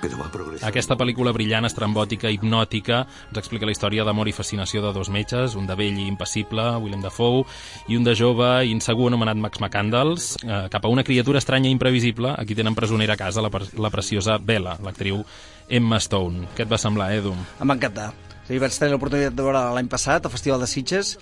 [0.00, 0.28] Pero va.
[0.62, 5.56] Aquesta pel·lícula brillant, estrambòtica, hipnòtica, ens explica la història d'amor i fascinació de dos metges,
[5.58, 7.42] un de vell i impassible, Willem Dafoe,
[7.90, 11.70] i un de jove i insegur anomenat Max McCandles, eh, cap a una criatura estranya
[11.70, 15.24] i imprevisible, a qui tenen presonera a casa la, la preciosa Bella, l'actriu
[15.68, 16.52] Emma Stone.
[16.54, 17.34] Què et va semblar, Edu?
[17.58, 18.12] Em va encantar.
[18.48, 21.14] Sigui, vaig tenir l'oportunitat de veure l'any passat al Festival de Sitges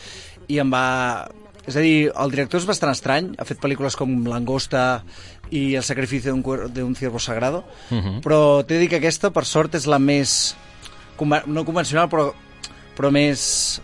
[0.48, 1.26] i em va...
[1.66, 5.02] És a dir, el director és bastant estrany, ha fet pel·lícules com Langosta
[5.50, 6.30] i El sacrificio
[6.70, 8.20] d'un ciervo sagrado, Mhm.
[8.22, 10.54] però t'he de dir que aquesta, per sort, és la més...
[11.18, 12.28] no convencional, però,
[12.96, 13.80] però més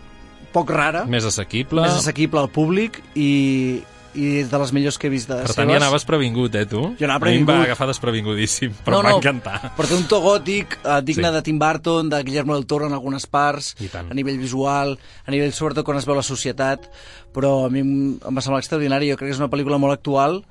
[0.53, 1.81] poc rara, Més assequible.
[1.81, 3.83] més assequible al públic i,
[4.15, 5.55] i és de les millors que he vist de Per seves.
[5.57, 6.81] tant, ja anaves previngut, eh, tu?
[6.99, 7.65] Jo anava A mi em va previngut.
[7.65, 9.73] agafar desprevingudíssim, però no, no, encantar.
[9.77, 11.33] Però té un to gòtic eh, digne Sí.
[11.33, 15.53] de Tim Burton, de Guillermo del Toro en algunes parts, a nivell visual, a nivell
[15.53, 16.89] sobretot quan es veu la societat,
[17.33, 19.09] però a mi em, va semblar extraordinari.
[19.09, 20.43] Jo crec que és una pel·lícula molt actual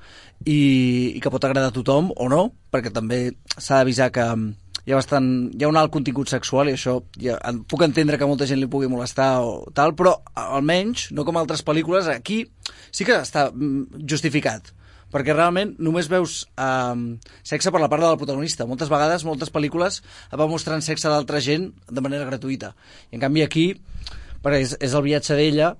[0.45, 4.25] i, i que pot agradar a tothom, o no, perquè també s'ha d'avisar que
[4.83, 7.37] hi ha, bastant, hi ha un alt contingut sexual i això ja,
[7.71, 11.63] puc entendre que molta gent li pugui molestar o tal, però almenys, no com altres
[11.65, 12.43] pel·lícules, aquí
[12.91, 14.73] sí que està mm, justificat
[15.13, 17.05] perquè realment només veus um,
[17.45, 18.65] sexe per la part del protagonista.
[18.65, 22.71] Moltes vegades, moltes pel·lícules van mostrant sexe d'altra gent de manera gratuïta.
[23.11, 23.67] I en canvi aquí,
[24.41, 25.75] perquè és, és el viatge d'ella,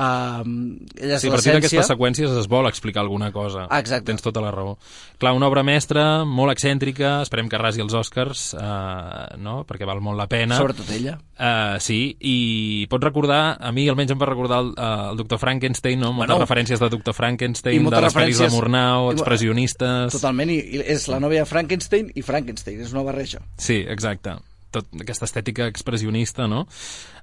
[0.00, 0.54] um,
[0.96, 3.66] ella és Sí, a partir d'aquestes seqüències es vol explicar alguna cosa.
[3.76, 4.08] Exacte.
[4.10, 4.76] Tens tota la raó.
[5.20, 9.60] Clar, una obra mestra, molt excèntrica, esperem que rasi els Oscars, eh, no?
[9.68, 10.58] perquè val molt la pena.
[10.60, 11.18] Sobretot ella.
[11.40, 15.38] Uh, sí, i pots recordar, a mi almenys em va recordar el, uh, el Dr.
[15.40, 16.12] Frankenstein, no?
[16.12, 16.44] Moltes Bueno.
[16.44, 17.14] referències de Dr.
[17.14, 20.12] I Frankenstein, de les pel·lis de Murnau, expressionistes...
[20.16, 23.40] Totalment, i, és la nòvia Frankenstein i Frankenstein, és una barreja.
[23.56, 24.36] Sí, exacte.
[24.70, 26.60] Tot aquesta estètica expressionista, no?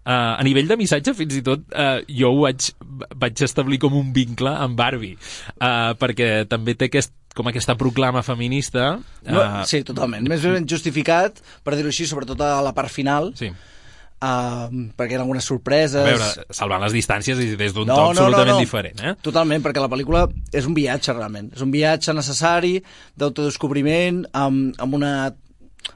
[0.08, 2.70] Uh, a nivell de missatge, fins i tot, uh, jo ho vaig,
[3.16, 5.16] vaig establir com un vincle amb Barbie,
[5.62, 8.98] uh, perquè també té aquest, com aquesta proclama feminista.
[9.28, 10.26] No, eh, sí, totalment.
[10.28, 13.52] Més ben justificat, per dir-ho així, sobretot a la part final, Sí.
[13.52, 14.66] uh,
[14.98, 16.02] perquè hi ha algunes sorpreses...
[16.02, 18.66] A veure, salvant les distàncies i des d'un No, to no, absolutament no, no.
[18.66, 19.14] diferent, eh?
[19.22, 21.52] Totalment, perquè la pel·lícula és un viatge, realment.
[21.54, 22.80] És un viatge necessari
[23.16, 25.14] d'autodescobriment, amb, amb, una,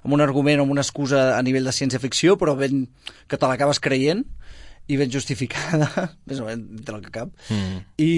[0.02, 2.86] amb un argument, amb una excusa a nivell de ciència-ficció, però ben
[3.28, 4.26] que te l'acabes creient
[4.92, 5.88] i ben justificada,
[6.28, 7.32] més o menys dintre el que cap.
[7.54, 7.82] Mm.
[8.02, 8.12] I,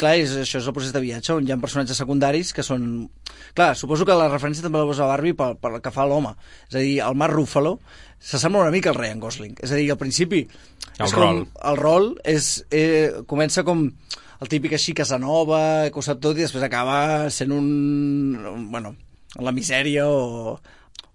[0.00, 2.86] clar, és, això és el procés de viatge, on hi ha personatges secundaris que són...
[3.54, 6.34] Clar, suposo que la referència també la posa Barbie pel, pel que fa l'home.
[6.70, 7.76] És a dir, el Mark Ruffalo
[8.18, 9.58] s'assembla una mica al Ryan Gosling.
[9.62, 10.46] És a dir, al principi...
[10.98, 11.44] El rol.
[11.44, 13.84] Com, el rol és, eh, comença com
[14.42, 15.60] el típic així Casanova,
[15.92, 17.68] que ho sap tot, i després acaba sent un...
[18.56, 18.96] un bueno,
[19.38, 20.56] la misèria o,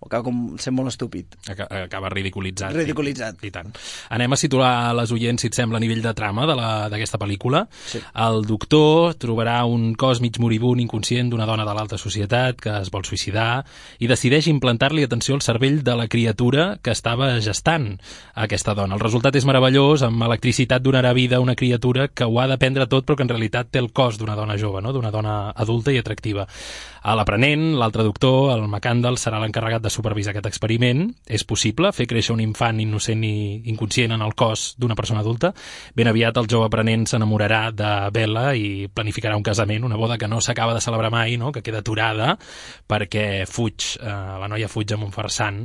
[0.03, 1.37] o acaba com sent molt estúpid.
[1.47, 2.73] Aca- Acaba ridiculitzat.
[2.75, 3.39] Ridiculitzat.
[3.43, 3.71] I, I tant.
[4.11, 7.17] Anem a situar les oients, si et sembla, a nivell de trama de la- d'aquesta
[7.21, 7.67] pel·lícula.
[7.87, 8.01] Sí.
[8.13, 12.91] El doctor trobarà un cos mig moribund inconscient d'una dona de l'alta societat que es
[12.91, 13.63] vol suïcidar
[13.99, 17.97] i decideix implantar-li atenció al cervell de la criatura que estava gestant
[18.35, 18.95] aquesta dona.
[18.95, 22.87] El resultat és meravellós, amb electricitat donarà vida a una criatura que ho ha d'aprendre
[22.87, 24.91] tot però que en realitat té el cos d'una dona jove, no?
[24.91, 26.47] d'una dona adulta i atractiva.
[27.03, 31.05] L'aprenent, l'altre doctor, el McCandle, serà l'encarregat de supervisar aquest experiment.
[31.25, 35.53] És possible fer créixer un infant innocent i inconscient en el cos d'una persona adulta.
[35.95, 40.27] Ben aviat el jove aprenent s'enamorarà de Bella i planificarà un casament, una boda que
[40.27, 41.51] no s'acaba de celebrar mai, no?
[41.51, 42.33] que queda aturada
[42.89, 44.09] perquè fuig, eh,
[44.41, 45.63] la noia fuig amb un farsant.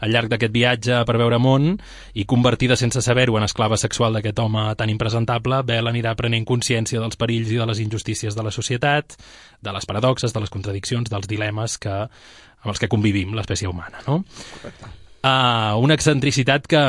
[0.00, 1.74] Al llarg d'aquest viatge per veure món
[2.14, 7.02] i convertida sense saber-ho en esclava sexual d'aquest home tan impresentable, Bella anirà prenent consciència
[7.02, 9.18] dels perills i de les injustícies de la societat,
[9.64, 12.04] de les paradoxes, de les contradiccions, dels dilemes que,
[12.64, 14.22] amb els que convivim l'espècie humana, no?
[14.56, 14.92] Correcte.
[15.24, 16.80] Uh, una excentricitat que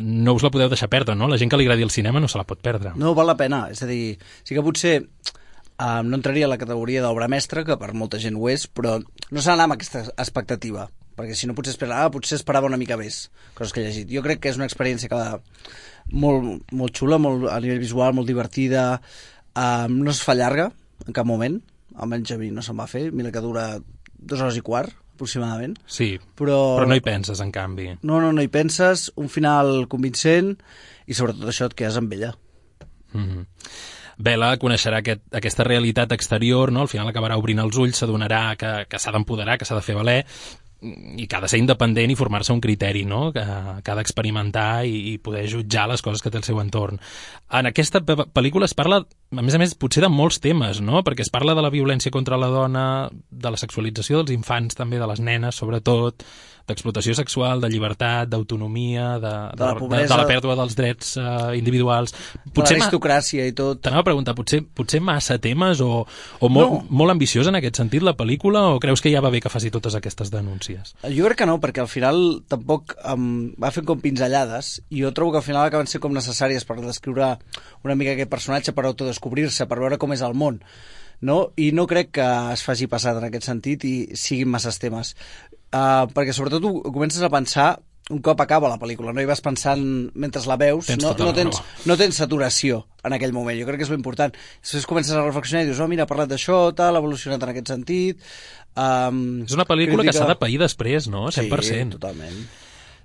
[0.00, 1.28] no us la podeu deixar perdre, no?
[1.28, 2.94] La gent que li agradi el cinema no se la pot perdre.
[2.96, 6.56] No val la pena, és a dir, sí que potser uh, no entraria a la
[6.60, 10.06] categoria d'obra mestra, que per molta gent ho és, però no s'ha d'anar amb aquesta
[10.14, 10.86] expectativa,
[11.18, 14.08] perquè si no potser esperava, potser esperava una mica més, coses que he llegit.
[14.16, 15.20] Jo crec que és una experiència que
[16.24, 20.70] molt, molt xula, molt, a nivell visual, molt divertida, uh, no es fa llarga
[21.04, 21.60] en cap moment,
[22.00, 23.74] almenys a mi no se'm va fer, mira que dura
[24.16, 25.78] dues hores i quart, aproximadament.
[25.86, 26.58] Sí, però...
[26.78, 27.90] però no hi penses, en canvi.
[28.02, 30.54] No, no, no hi penses, un final convincent
[31.06, 32.34] i sobretot això et quedes amb ella.
[33.14, 33.46] Mm -hmm.
[34.16, 36.82] Bella coneixerà aquest, aquesta realitat exterior, no?
[36.82, 39.96] al final acabarà obrint els ulls, s'adonarà que, que s'ha d'empoderar, que s'ha de fer
[39.96, 40.24] valer,
[40.84, 43.30] i que ha de ser independent i formar-se un criteri, no?
[43.32, 43.44] que,
[43.84, 47.00] que ha d'experimentar i, i poder jutjar les coses que té al seu entorn.
[47.54, 51.02] En aquesta pel·lícula es parla, a més a més, potser de molts temes, no?
[51.06, 52.86] perquè es parla de la violència contra la dona,
[53.30, 56.26] de la sexualització dels infants, també de les nenes, sobretot,
[56.68, 60.08] d'explotació sexual, de llibertat, d'autonomia, de, de, De la de, pobresa.
[60.14, 62.14] de la pèrdua dels drets uh, individuals.
[62.46, 63.82] De l'aristocràcia i tot.
[63.84, 66.06] T'anava a preguntar, potser, potser massa temes o,
[66.40, 66.80] o molt, No.
[67.02, 69.70] molt ambiciós en aquest sentit la pel·lícula o creus que ja va bé que faci
[69.74, 70.94] totes aquestes denúncies?
[71.04, 75.12] Jo crec que no, perquè al final tampoc um, va fent com pinzellades i jo
[75.12, 77.34] trobo que al final acaben ser com necessàries per descriure
[77.84, 80.60] una mica aquest personatge, per autodescobrir-se, per veure com és el món
[81.20, 81.52] no?
[81.56, 85.14] i no crec que es faci passat en aquest sentit i siguin masses temes
[85.74, 87.74] uh, perquè sobretot ho, ho comences a pensar
[88.12, 89.80] un cop acaba la pel·lícula, no hi vas pensant
[90.20, 93.64] mentre la veus, Tens no, tota no, tens, no tens saturació en aquell moment, jo
[93.64, 96.58] crec que és important després comences a reflexionar i dius, oh mira, ha parlat d'això
[96.76, 98.20] tal, ha evolucionat en aquest sentit
[98.76, 101.30] um, És una pel·lícula que critica- s'ha de pair després, no?
[101.32, 101.64] 100%.
[101.64, 102.44] Sí, totalment.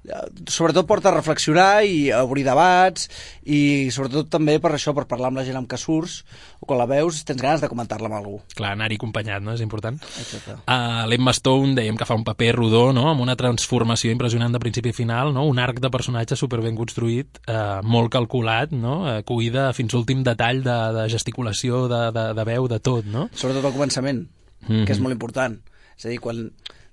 [0.07, 0.15] Eh,
[0.47, 3.09] Sobretot porta a reflexionar i a obrir debats
[3.45, 6.21] i sobretot també per això, per parlar amb la gent amb què surts
[6.61, 8.37] o quan la veus tens ganes de comentar-la amb algú.
[8.55, 9.53] Clar, anar-hi acompanyat, no?
[9.53, 9.99] És important.
[10.21, 10.55] Exacte.
[10.63, 13.09] Uh, L'Emma Stone dèiem que fa un paper rodó, no?
[13.11, 15.43] amb una transformació impressionant de principi a final, no?
[15.51, 19.01] un arc de personatge super ben construït, uh, molt calculat, no?
[19.03, 23.03] uh, cuida fins últim detall de, de gesticulació, de, de, de veu, de tot.
[23.05, 23.27] No?
[23.35, 24.25] Sobretot al començament,
[24.67, 24.85] Mhm.
[24.85, 25.53] que és molt important.
[25.97, 26.49] És a dir, quan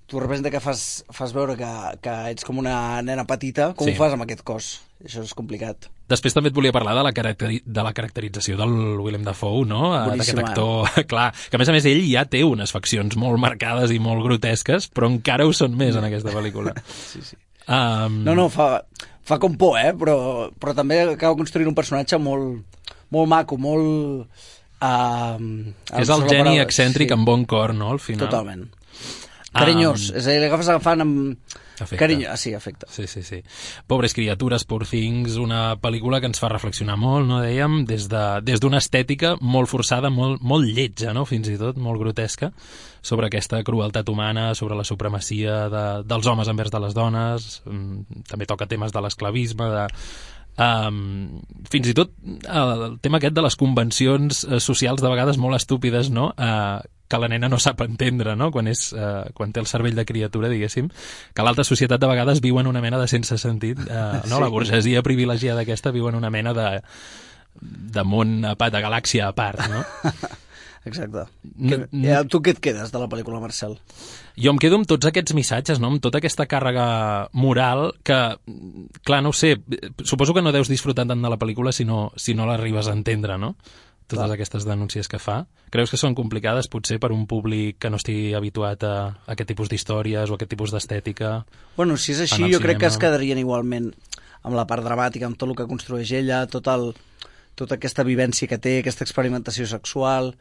[0.06, 1.68] tu representa que fas, fas veure que,
[2.02, 3.94] que ets com una nena petita, com Sí.
[3.94, 4.68] ho fas amb aquest cos?
[5.04, 5.88] Això és complicat.
[6.08, 9.90] Després també et volia parlar de la, caracteri de la caracterització del Willem Dafoe, no?
[9.96, 13.40] Eh, D'aquest actor, clar, que a més a més ell ja té unes faccions molt
[13.42, 16.72] marcades i molt grotesques, però encara ho són més en aquesta pel·lícula.
[17.12, 17.36] Sí, sí.
[17.66, 18.84] Um, No, no, fa,
[19.26, 19.90] fa com por, eh?
[19.98, 22.62] Però, però també acaba construint un personatge molt,
[23.10, 24.30] molt maco, molt...
[24.76, 28.28] Uh, És el geni excèntric amb bon cor, no, al final?
[28.28, 28.68] Totalment.
[29.58, 31.54] Carinyós, Um, és a dir, l'agafes agafant amb...
[31.76, 31.98] Afecte.
[32.00, 32.86] Carinyo, ah, sí, afecte.
[32.88, 33.42] Sí, sí, sí.
[33.86, 38.40] Pobres criatures, Poor Things, una pel·lícula que ens fa reflexionar molt, no dèiem, des d'una
[38.40, 41.26] de, des estètica molt forçada, molt, molt lletja, no?
[41.28, 42.48] fins i tot, molt grotesca,
[43.02, 48.24] sobre aquesta crueltat humana, sobre la supremacia de, dels homes envers de les dones, mm,
[48.30, 49.86] també toca temes de l'esclavisme, de,
[50.56, 52.14] Um, fins i tot
[52.48, 56.30] el tema aquest de les convencions uh, socials de vegades molt estúpides no?
[56.32, 58.48] uh, que la nena no sap entendre no?
[58.54, 60.88] quan, és, uh, quan té el cervell de criatura diguéssim,
[61.36, 64.38] que l'alta societat de vegades viu en una mena de sense sentit uh, no?
[64.38, 64.42] Sí.
[64.46, 66.80] la burgesia privilegiada aquesta viu en una mena de,
[67.60, 69.84] de món a part, de galàxia a part no?
[70.86, 71.26] Exacte.
[71.58, 73.72] No- Que, ja, tu què et quedes de la pel·lícula, Marcel?
[74.36, 75.88] Jo em quedo amb tots aquests missatges, no?
[75.88, 76.86] amb tota aquesta càrrega
[77.32, 78.18] moral que,
[79.08, 79.54] clar, no ho sé,
[80.04, 82.96] suposo que no deus disfrutar tant de la pel·lícula si no, si no l'arribes a
[82.96, 83.54] entendre, no?
[84.06, 84.34] Totes Clar.
[84.36, 85.40] aquestes denúncies que fa.
[85.74, 88.92] Creus que són complicades potser per un públic que no estigui habituat a,
[89.32, 91.40] aquest tipus d'històries o a aquest tipus d'estètica?
[91.74, 92.92] Bueno, si és així, jo crec que cinema.
[92.92, 93.90] es quedarien igualment
[94.46, 96.92] amb la part dramàtica, amb tot el que construeix ella, tot el,
[97.58, 100.34] tota aquesta vivència que té, aquesta experimentació sexual...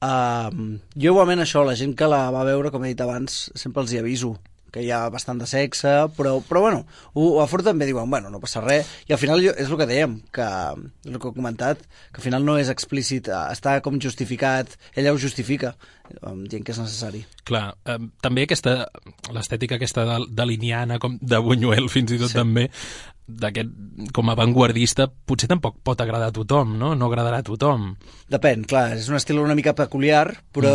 [0.00, 3.84] Uh, jo igualment això, la gent que la va veure, com he dit abans, sempre
[3.84, 4.34] els hi aviso
[4.70, 6.84] que hi ha bastant de sexe, però, però bueno,
[7.42, 9.88] a fort també diuen, bueno, no passa res, i al final jo, és el que
[9.90, 11.82] dèiem, que el que he comentat,
[12.14, 15.74] que al final no és explícit, eh, està com justificat, ella ho justifica,
[16.10, 17.24] eh, dient que és necessari.
[17.48, 18.76] Clar, eh, també aquesta,
[19.34, 22.38] l'estètica aquesta de, de liniana, com de Buñuel fins i tot Sí.
[22.38, 22.68] també,
[23.30, 23.70] d'aquest
[24.14, 26.94] com a avantguardista potser tampoc pot agradar a tothom, no?
[26.98, 27.92] No agradarà a tothom.
[28.30, 30.72] Depèn, clar, és un estil una mica peculiar, però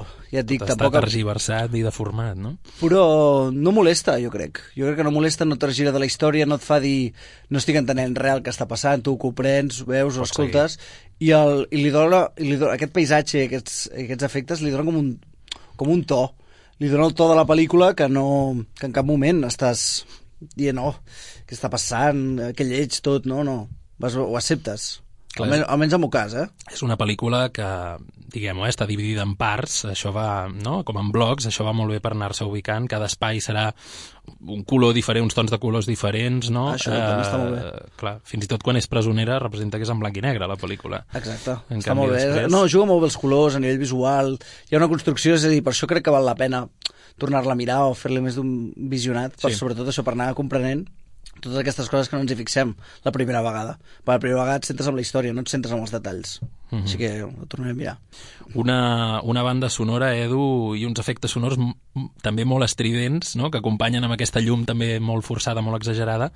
[0.00, 0.24] mm.
[0.32, 1.00] ja et dic, Tot està tampoc...
[1.00, 2.56] tergiversat i deformat, no?
[2.80, 3.04] Però
[3.52, 4.62] no molesta, jo crec.
[4.76, 7.12] Jo crec que no molesta, no tergira de la història, no et fa dir
[7.50, 10.78] no estic entenent real què està passant, tu ho comprens, ho veus, ho escoltes,
[11.18, 14.90] i, el, i, li dona, i li dona, aquest paisatge, aquests, aquests efectes, li donen
[14.90, 15.10] com un,
[15.80, 16.22] com un to.
[16.80, 18.24] Li dona el to de la pel·lícula que, no,
[18.78, 19.82] que en cap moment estàs
[20.56, 20.94] dient, oh,
[21.44, 23.58] què està passant, eh, que lleig tot, no, no.
[24.00, 24.94] Vas, ho acceptes.
[25.30, 26.46] Clar, Almenys, almenys en el meu cas, eh?
[26.74, 27.66] És una pel·lícula que,
[28.34, 31.92] diguem-ho, eh, està dividida en parts, això va, no?, com en blocs, això va molt
[31.94, 33.68] bé per anar-se ubicant, cada espai serà
[34.50, 36.72] un color diferent, uns tons de colors diferents, no?
[36.72, 37.70] Això també està molt bé.
[38.02, 40.58] Clar, fins i tot quan és presonera representa que és en blanc i negre, la
[40.58, 41.04] pel·lícula.
[41.14, 42.24] Exacte, En està canvi, molt bé.
[42.24, 45.44] després- No, juga molt bé els colors, a nivell visual, hi ha una construcció, és
[45.44, 46.66] a dir, per això crec que val la pena
[47.18, 49.58] tornar-la a mirar o fer-li més d'un visionat, per, Sí.
[49.58, 50.88] sobretot això, per anar comprenent
[51.40, 52.74] totes aquestes coses que no ens hi fixem
[53.04, 53.76] la primera vegada.
[54.04, 56.38] Per la primera vegada et centres en la història, no et centres en els detalls.
[56.70, 56.82] Mhm.
[56.84, 57.98] Així que ho tornaré a mirar.
[58.54, 61.58] Una, una banda sonora, Edu, i uns efectes sonors
[62.22, 66.30] també molt estridents, no?, que acompanyen amb aquesta llum també molt forçada, molt exagerada,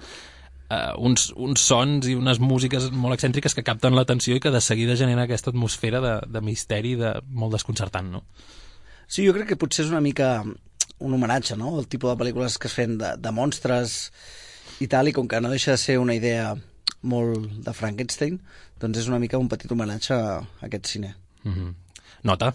[0.70, 4.62] uh, uns, uns sons i unes músiques molt excèntriques que capten l'atenció i que de
[4.64, 8.24] seguida genera aquesta atmosfera de, de misteri de, molt desconcertant, no?
[9.06, 10.38] Sí, jo crec que potser és una mica
[11.04, 14.12] un homenatge, no?, el tipus de pel·lícules que es fan de, de monstres
[14.80, 16.54] i tal, i com que no deixa de ser una idea
[17.02, 18.40] molt de Frankenstein,
[18.80, 21.14] doncs és una mica un petit homenatge a aquest cine.
[21.44, 21.74] Mm -hmm.
[22.22, 22.54] Nota?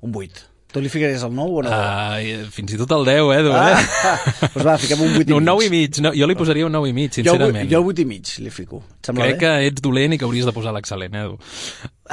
[0.00, 0.51] Un 8.
[0.72, 1.68] Tu li ficaries el 9 o no?
[1.68, 4.48] Uh, fins i tot el 10, eh, Edu, Ah, eh?
[4.54, 5.50] doncs va, fiquem un 8 i No, un mig.
[5.52, 5.98] 9 i mig.
[6.00, 7.68] No, jo li posaria un 9 i mig, Jo, sincerament.
[7.70, 8.80] jo el 8 i mig li fico.
[9.00, 9.40] Et sembla Crec bé?
[9.42, 11.36] que ets dolent i que hauries de posar l'excel·lent, Edu.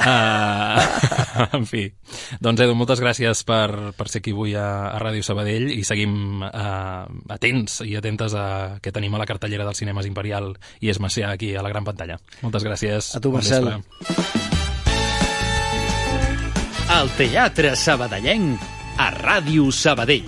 [0.00, 0.76] Uh,
[1.56, 1.86] en fi.
[2.40, 6.44] Doncs, Edu, moltes gràcies per, per ser aquí avui a, a Ràdio Sabadell i seguim
[6.44, 8.46] uh, atents i atentes a
[8.84, 10.52] què tenim a la cartellera dels cinemes Imperial
[10.84, 12.20] i és Macià aquí a la gran pantalla.
[12.44, 13.14] Moltes gràcies.
[13.16, 13.72] A tu, Bon Marcel.
[13.72, 14.49] vespre.
[16.90, 18.58] El Teatre Sabadellenc
[18.98, 20.26] a Ràdio Sabadell.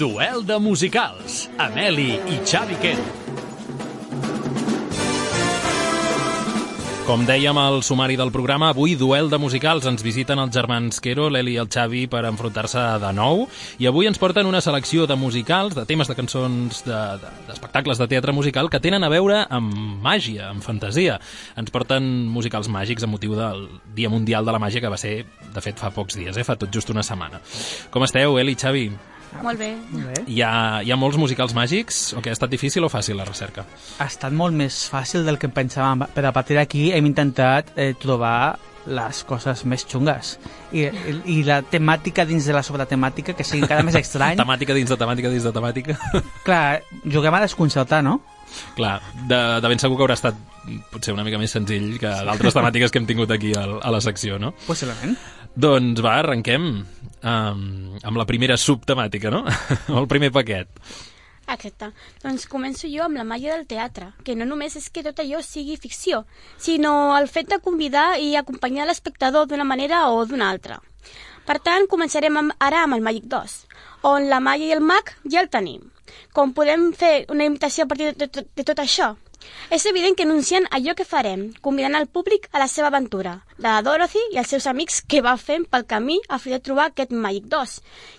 [0.00, 3.27] Duel de musicals, Ameli i Xavi Quer.
[7.08, 9.86] Com dèiem al sumari del programa, avui duel de musicals.
[9.88, 13.46] Ens visiten els germans Quero, l'Eli i el Xavi per enfrontar-se de nou.
[13.80, 18.10] I avui ens porten una selecció de musicals, de temes de cançons, d'espectacles de, de,
[18.10, 19.72] de teatre musical que tenen a veure amb
[20.04, 21.16] màgia, amb fantasia.
[21.56, 25.22] Ens porten musicals màgics a motiu del Dia Mundial de la Màgia, que va ser,
[25.48, 26.44] de fet, fa pocs dies, eh?
[26.44, 27.40] fa tot just una setmana.
[27.88, 28.90] Com esteu, Eli i Xavi?
[29.42, 29.70] Molt bé.
[29.92, 30.22] Molt bé.
[30.26, 30.52] Hi ha,
[30.82, 32.12] hi ha molts musicals màgics?
[32.16, 33.66] O que ha estat difícil o fàcil la recerca?
[33.98, 37.92] Ha estat molt més fàcil del que pensàvem, però a partir d'aquí hem intentat eh,
[38.00, 38.56] trobar
[38.88, 40.38] les coses més xungues.
[40.72, 44.38] I, i, I la temàtica dins de la sobretemàtica, que sigui encara més estrany.
[44.40, 45.98] temàtica dins de temàtica dins de temàtica.
[46.46, 48.18] Clar, juguem a desconcertar, no?
[48.78, 48.96] Clar,
[49.28, 50.38] de, de ben segur que haurà estat
[50.92, 54.00] potser una mica més senzill que d'altres temàtiques que hem tingut aquí a, a la
[54.00, 54.54] secció, no?
[54.66, 55.18] Possiblement.
[55.58, 56.70] Doncs va, arrenquem
[57.22, 59.44] um, amb la primera subtemàtica, no?
[60.00, 60.68] el primer paquet.
[61.48, 61.92] Exacte.
[62.22, 65.40] Doncs començo jo amb la màgia del teatre, que no només és que tot allò
[65.44, 66.24] sigui ficció,
[66.60, 70.82] sinó el fet de convidar i acompanyar l'espectador d'una manera o d'una altra.
[71.48, 73.54] Per tant, començarem amb, ara amb el Màgic 2,
[74.10, 75.86] on la màgia i el mag ja el tenim.
[76.36, 79.14] Com podem fer una imitació a partir de, de, de tot això?
[79.70, 83.68] És evident que anuncien allò que farem, convidant el públic a la seva aventura, de
[83.68, 86.88] la Dorothy i els seus amics que va fent pel camí a fi de trobar
[86.88, 87.74] aquest Màgic 2,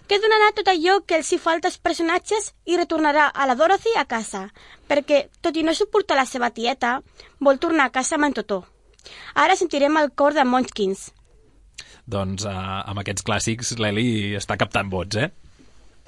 [0.08, 3.96] que donarà tot allò que els hi falta als personatges i retornarà a la Dorothy
[3.98, 4.48] a casa,
[4.88, 7.00] perquè, tot i no suportar la seva tieta,
[7.40, 8.64] vol tornar a casa amb en Totó.
[9.34, 11.10] Ara sentirem el cor de Munchkins.
[12.10, 15.30] Doncs uh, amb aquests clàssics l'Eli està captant vots, eh?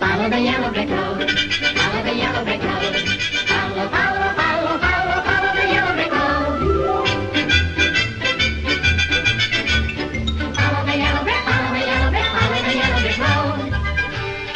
[0.02, 1.30] Follow the yellow brick road.
[1.30, 2.96] Follow the yellow brick road.
[3.52, 4.21] Follow, follow,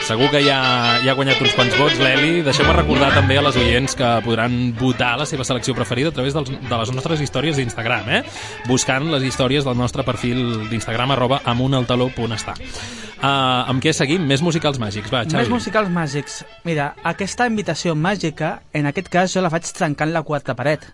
[0.05, 0.59] Segur que ja,
[1.01, 2.43] ja ha guanyat uns quants vots, l'Eli.
[2.45, 6.35] Deixeu-me recordar també a les oients que podran votar la seva selecció preferida a través
[6.35, 8.19] dels, de les nostres històries d'Instagram, eh?
[8.69, 12.53] Buscant les històries del nostre perfil d'Instagram, arroba amunaltaló.està.
[12.53, 14.27] Uh, amb què seguim?
[14.29, 15.41] Més musicals màgics, va, Xavi.
[15.41, 16.37] Més musicals màgics.
[16.69, 20.85] Mira, aquesta invitació màgica, en aquest cas jo la faig trencant la quarta paret.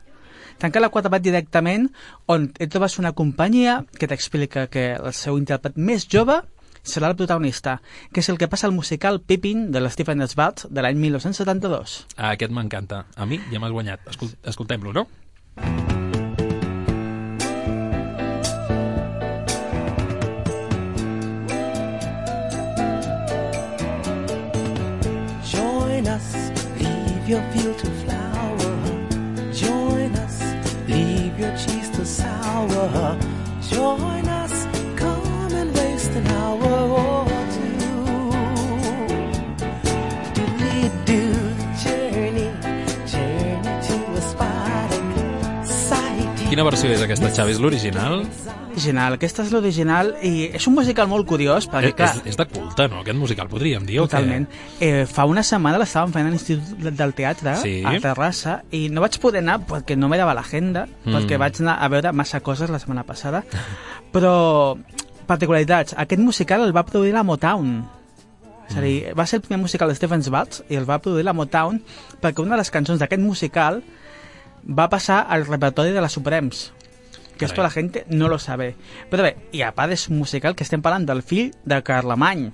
[0.64, 1.91] Trencant la quarta paret directament,
[2.32, 6.39] on et trobes una companyia que t'explica que el seu intèrpret més jove
[6.84, 7.79] serà el protagonista,
[8.11, 12.05] que és el que passa al musical Pippin de l'Stephen Svart de l'any 1972.
[12.17, 13.05] Ah, aquest m'encanta.
[13.15, 14.07] A mi ja m'has guanyat.
[14.11, 15.07] Escol Escoltem-lo, no?
[25.43, 26.27] Join us,
[26.79, 28.73] leave your field to flower.
[29.53, 30.41] Join us,
[30.88, 33.17] leave your cheese to sour.
[33.69, 34.40] Join us.
[46.52, 47.54] Quina versió és aquesta, Xavi?
[47.54, 48.26] És l'original?
[48.74, 52.39] Original, aquesta és l'original i és un musical molt curiós perquè, És, clar, és, és
[52.39, 52.99] de culte, no?
[53.06, 54.02] Aquest musical podríem dir?
[54.04, 54.49] Totalment.
[54.84, 57.78] Eh, fa una setmana l'estàvem fent a l'Institut del Teatre, Sí.
[57.88, 61.16] a Terrassa, i no vaig poder anar perquè no me dava l'agenda, Mm.
[61.16, 63.45] perquè vaig anar a veure massa coses la setmana passada.
[64.12, 64.76] Però,
[65.28, 67.88] particularitats, aquest musical el va produir la Motown.
[68.70, 71.24] És a dir, va ser el primer musical de Stephen Schwartz i el va produir
[71.24, 71.82] la Motown
[72.22, 73.82] perquè una de les cançons d'aquest musical
[74.68, 76.72] va passar al repertori de la Suprems
[77.38, 78.76] que esto la gente no lo sabe.
[79.09, 82.51] Però bé, i a part és un musical que estem parlant del fill de Carlemany.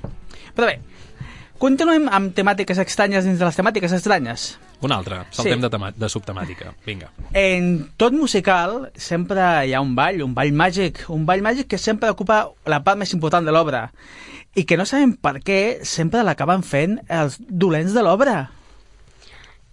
[0.56, 0.78] Però bé,
[1.60, 4.46] continuem amb temàtiques estranyes dins de les temàtiques estranyes.
[4.80, 5.62] Un altre, saltem Sí.
[5.66, 6.72] de, tema, de subtemàtica.
[6.86, 7.10] Vinga.
[7.34, 11.78] En tot musical sempre hi ha un ball, un ball màgic, un ball màgic que
[11.78, 13.92] sempre ocupa la part més important de l'obra
[14.56, 18.52] i que no sabem per què sempre l'acaben fent els dolents de l'obra.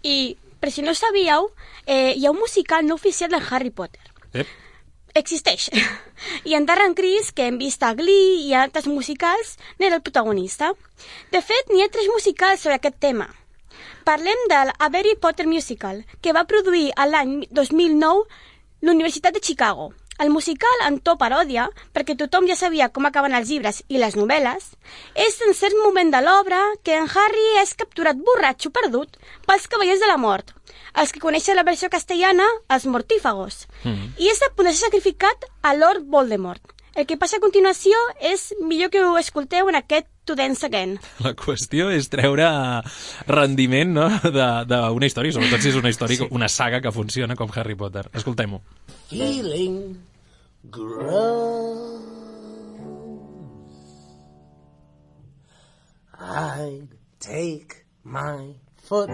[0.03, 1.51] I, per si no sabíeu,
[1.85, 4.01] eh, hi ha un musical no oficial de Harry Potter.
[4.33, 4.49] Ep.
[5.13, 5.69] Existeix.
[6.49, 10.71] I en Darren Criss, que hem vist a Glee i altres musicals, n'era el protagonista.
[11.35, 13.29] De fet, n'hi ha tres musicals sobre aquest tema.
[14.09, 18.25] Parlem del A Harry Potter Musical, que va produir a l'any 2009
[18.89, 19.93] l'Universitat de Chicago.
[20.23, 24.15] El musical, en to paròdia, perquè tothom ja sabia com acaben els llibres i les
[24.15, 24.69] novel·les,
[25.27, 30.05] és en cert moment de l'obra que en Harry és capturat borratxo perdut pels cavallers
[30.05, 30.55] de la mort,
[30.95, 33.67] els que coneixen la versió castellana, els mortífagos,
[34.23, 36.63] i és a punt de ser sacrificat a Lord Voldemort.
[36.95, 40.95] El que passa a continuació és millor que ho escolteu en aquest To Dance Again.
[41.27, 42.47] La qüestió és treure
[43.27, 44.07] rendiment no?
[44.23, 46.31] d'una història, sobretot si és una història, sí.
[46.31, 48.07] una saga que funciona com Harry Potter.
[48.15, 48.63] Escoltem-ho.
[49.15, 50.03] Feeling
[50.69, 52.03] grows.
[56.19, 56.89] I'd
[57.21, 59.13] take my foot,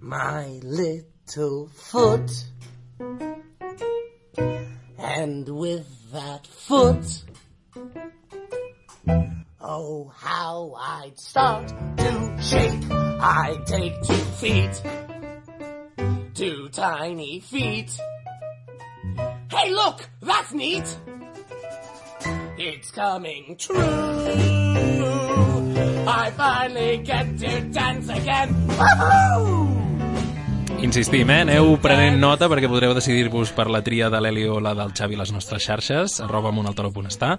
[0.00, 2.30] my little foot,
[4.98, 7.22] and with that foot,
[9.60, 11.68] oh, how I'd start
[11.98, 12.90] to shake.
[12.90, 14.82] I'd take two feet
[16.34, 17.90] two tiny feet.
[19.50, 20.98] Hey, look, that's neat.
[22.58, 23.78] It's coming true.
[26.06, 28.54] I finally get to dance again.
[28.68, 29.80] Woohoo!
[30.80, 31.42] Insistim, eh?
[31.44, 35.18] Aneu prenent nota perquè podreu decidir-vos per la tria de l'Eli o la del Xavi
[35.18, 37.34] a les nostres xarxes, arroba monaltaro.està.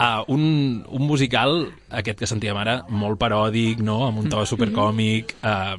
[0.00, 0.44] Uh, un,
[0.88, 1.66] un musical,
[2.00, 5.76] aquest que sentíem ara, molt paròdic, no?, amb un to supercòmic, uh,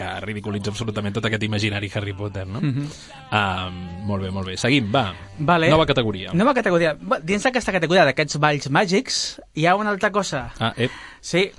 [0.00, 2.60] que ridiculitza absolutament tot aquest imaginari Harry Potter, no?
[2.64, 2.90] Mhm.
[3.30, 3.70] uh,
[4.08, 4.56] molt bé, molt bé.
[4.56, 5.10] Seguim, va.
[5.38, 5.70] Vale.
[5.70, 6.32] Nova categoria.
[6.32, 6.96] Nova categoria.
[7.22, 10.48] Dins d'aquesta categoria d'aquests balls màgics hi ha una altra cosa.
[10.58, 10.90] Ah, ep.
[11.20, 11.50] Sí,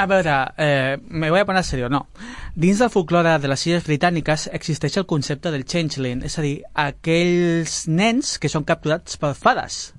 [0.00, 2.06] a veure, eh, me voy a poner serio, no.
[2.54, 6.62] Dins del folklore de les illes britàniques existeix el concepte del changeling, és a dir,
[6.72, 9.92] aquells nens que són capturats per fades.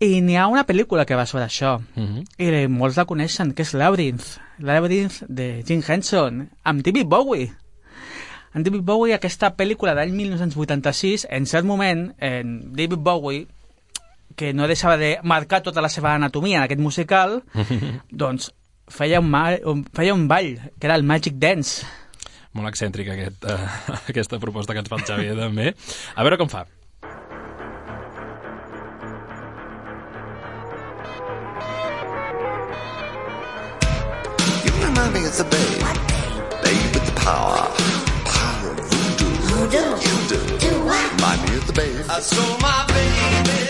[0.00, 2.24] I n'hi ha una pel·lícula que va sobre això, Mhm.
[2.38, 7.52] i molts la coneixen, que és Labyrinth, Labyrinth de Jim Henson, amb David Bowie.
[8.54, 13.46] En David Bowie, aquesta pel·lícula d'any 1986, en cert moment, en David Bowie,
[14.36, 17.42] que no deixava de marcar tota la seva anatomia en aquest musical,
[18.10, 18.52] doncs
[18.88, 21.86] feia un, mal, un, feia un ball, que era el Magic Dance.
[22.52, 23.58] Molt excèntric aquest, uh,
[24.12, 25.74] aquesta proposta que ens fa el Xavi, eh, també.
[26.14, 26.66] A veure com fa.
[35.14, 35.78] Me of the babe.
[36.64, 37.70] Babe with the power.
[38.26, 39.30] Power of voodoo.
[39.46, 39.90] Voodoo.
[40.02, 40.38] You do.
[40.58, 41.06] Do what?
[41.14, 42.02] Remind me of the babe.
[42.10, 43.62] I saw my baby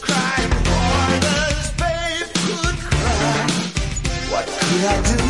[0.00, 3.44] crying for this babe could cry.
[4.32, 5.20] What could I do?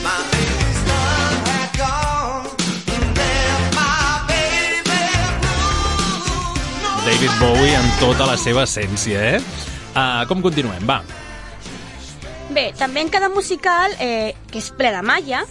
[0.00, 2.48] My baby's love had gone.
[3.12, 5.04] Left my baby
[5.44, 7.04] blue.
[7.04, 9.40] David Bowie en tota la seva essència, eh?
[9.92, 10.80] Uh, com continuem?
[10.88, 11.02] Va.
[12.58, 15.44] Bé, també en cada musical, eh, que és ple de malla,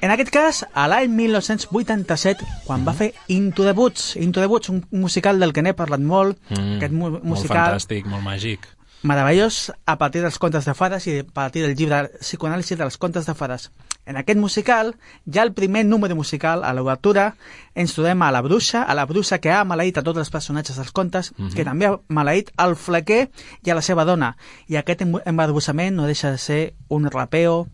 [0.00, 4.68] En aquest cas, a l'any 1987, quan va fer Into the Woods, Into the Woods,
[4.70, 8.60] un musical del que n'he parlat molt, Mm, aquest mu molt musical fantàstic, molt màgic.
[9.02, 13.26] meravellós a partir dels contes de fades i a partir del llibre psicoanàlisi dels contes
[13.26, 13.70] de fades.
[14.06, 14.94] En aquest musical,
[15.26, 17.34] ja el primer número musical, a l'obertura,
[17.74, 20.76] ens trobem a la bruixa, a la bruixa que ha maleït a tots els personatges
[20.76, 21.52] dels contes, Mhm.
[21.54, 23.30] que també ha maleït al flequer
[23.64, 24.36] i a la seva dona.
[24.68, 27.68] I aquest em- embarbussament no deixa de ser un rapeo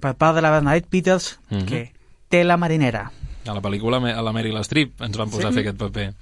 [0.00, 1.66] per part de la Bernadette Peters, Mhm.
[1.66, 1.92] que
[2.28, 3.10] té la marinera.
[3.46, 5.46] A la pel·lícula, a la Meryl Streep, ens van posar Sí.
[5.48, 6.14] a fer aquest paper.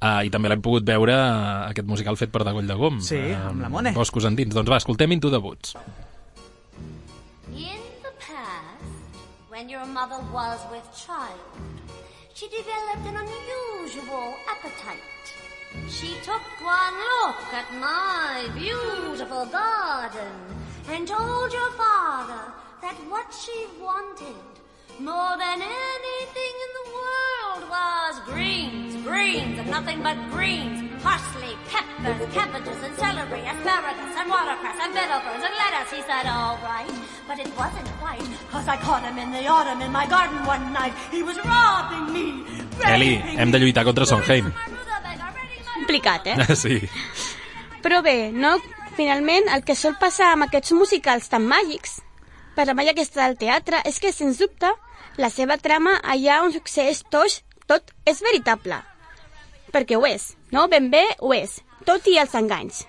[0.00, 3.00] Uh, I també l'hem pogut veure, uh, aquest musical fet per Dagoll de Gom.
[3.02, 3.92] Sí, amb la Mone.
[3.92, 4.54] Boscos endins.
[4.54, 5.74] Doncs va, escoltem Into the Woods.
[7.52, 11.36] In the past, when your mother was with child,
[12.34, 15.04] she developed an unusual appetite.
[15.90, 20.32] She took one look at my beautiful garden
[20.88, 22.40] and told your father
[22.82, 24.36] that what she wanted
[24.98, 30.88] more than anything in the world was greens, greens, and nothing but greens.
[31.02, 35.90] Parsley, peppers, cabbages, and celery, asparagus, and watercress, and bitterberries, and lettuce.
[35.92, 36.92] He said, all right,
[37.26, 38.20] but it wasn't quite,
[38.50, 40.92] cause I caught him in the autumn in my garden one night.
[41.10, 42.44] He was robbing me,
[42.84, 44.52] Eli, hem de lluitar contra Sondheim.
[45.74, 46.54] Complicat, eh?
[46.62, 46.88] sí.
[47.80, 48.58] Però bé, no,
[48.96, 52.00] finalment el que sol passar amb aquests musicals tan màgics,
[52.56, 54.70] per la malla aquesta del teatre, és que, sens dubte,
[55.16, 58.80] la seva trama allà on succeeix tot, tot és veritable.
[59.70, 60.66] Perquè ho és, no?
[60.68, 62.84] Ben bé ho és, tot i els enganys.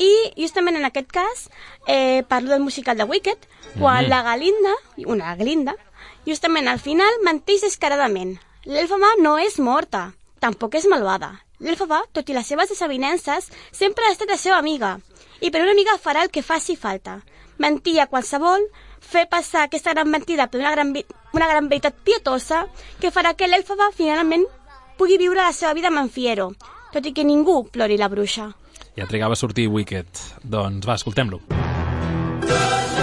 [0.00, 0.08] I
[0.40, 1.48] justament en aquest cas
[1.86, 3.48] eh, parlo del musical de Wicked,
[3.78, 4.08] quan Mhm.
[4.08, 4.72] la Galinda,
[5.06, 5.74] una Glinda,
[6.26, 8.38] justament al final menteix descaradament.
[8.64, 11.44] L'elfama no és morta, tampoc és malvada.
[11.58, 15.00] L'elfaba, tot i les seves desavinences, sempre ha estat la seva amiga.
[15.40, 17.22] I per una amiga farà el que faci falta.
[17.58, 18.62] Mentir a qualsevol,
[19.12, 20.94] fer passar aquesta gran mentida per una gran,
[21.32, 22.64] una gran veritat pietosa
[23.00, 24.46] que farà que l'elfaba finalment
[24.98, 26.50] pugui viure la seva vida amb en Fiero,
[26.92, 28.50] tot i que ningú plori la bruixa.
[28.96, 30.26] Ja trigava a sortir Wicked.
[30.42, 31.40] Doncs va, escoltem-lo.
[32.42, 33.01] Who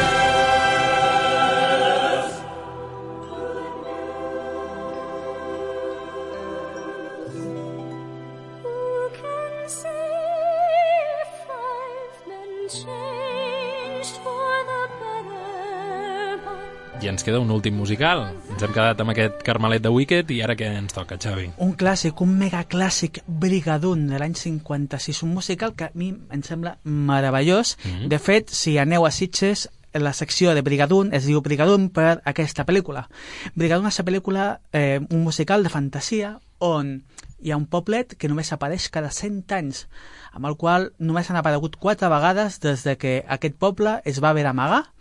[17.10, 18.20] I ens queda un últim musical.
[18.53, 21.47] Ens hem quedat amb aquest Carmelet de Wicked i ara què ens toca, Xavi?
[21.66, 26.76] Un clàssic, un megaclàssic, Brigadoon, de l'any 56, un musical que a mi em sembla
[26.84, 27.80] meravellós.
[27.82, 28.12] Mhm.
[28.14, 32.64] De fet, si aneu a Sitges, la secció de Brigadoon es diu Brigadoon per aquesta
[32.64, 33.07] pel·lícula.
[33.55, 37.05] Brigadoon és una pel·lícula, eh, un musical de fantasia on
[37.41, 39.88] hi ha un poblet que només apareix cada 100 anys,
[40.32, 44.30] amb el qual només han aparegut quatre vegades des de que aquest poble es va
[44.30, 44.91] haver d'amagar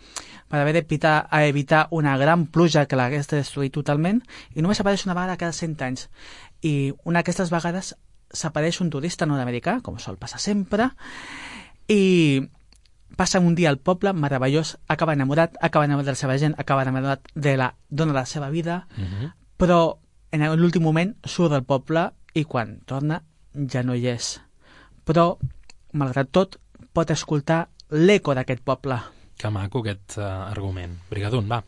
[0.48, 4.22] per haver d'evitar a evitar una gran pluja que l'hagués destruït totalment
[4.54, 6.08] i només apareix una vegada cada 100 anys
[6.62, 7.94] i una d'aquestes vegades
[8.32, 10.90] s'apareix un turista nord-americà, com sol passar sempre
[11.88, 12.42] i
[13.16, 16.82] passa un dia al poble meravellós, acaba enamorat, acaba enamorat de la seva gent, acaba
[16.82, 19.32] enamorat de la dona de la seva vida, Mhm.
[19.56, 19.98] però
[20.30, 23.22] en l'últim moment surt del poble i quan torna
[23.54, 24.40] ja no hi és.
[25.04, 25.38] Però,
[25.92, 26.60] malgrat tot,
[26.92, 29.00] pot escoltar l'eco d'aquest poble.
[29.38, 30.98] Que maco aquest uh, argument.
[31.12, 31.62] Brigadun, va.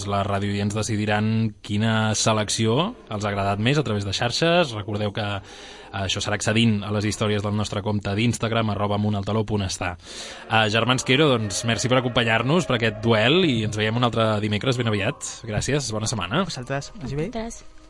[0.00, 1.26] Doncs les radioients decidiran
[1.62, 4.72] quina selecció els ha agradat més a través de xarxes.
[4.76, 5.26] Recordeu que
[5.92, 9.96] això serà accedint a les històries del nostre compte d'Instagram, arroba amuntaltaló.està.
[10.48, 14.32] Uh, Germans Quero, doncs, merci per acompanyar-nos per aquest duel i ens veiem un altre
[14.40, 15.20] dimecres ben aviat.
[15.48, 16.44] Gràcies, bona setmana.
[16.46, 17.30] Vosaltres, vagi bé.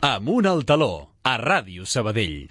[0.01, 0.93] Amunt al taló,
[1.23, 2.49] a Ràdio Sabadell.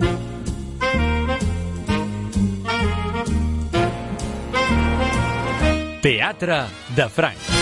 [6.01, 6.63] Teatre
[6.97, 7.60] de Franc.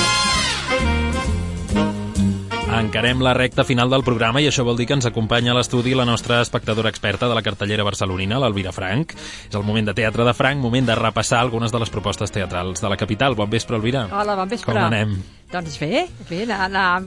[2.69, 5.95] Encarem la recta final del programa i això vol dir que ens acompanya a l'estudi
[5.97, 9.17] la nostra espectadora experta de la cartellera barcelonina, l'Elvira Frank.
[9.49, 12.85] És el moment de Teatre de Franc, moment de repassar algunes de les propostes teatrals
[12.85, 13.35] de la capital.
[13.41, 14.07] Bon vespre, Elvira.
[14.13, 14.75] Hola, bon vespre.
[14.75, 15.17] Com anem?
[15.49, 17.03] Doncs bé, bé, anar, anar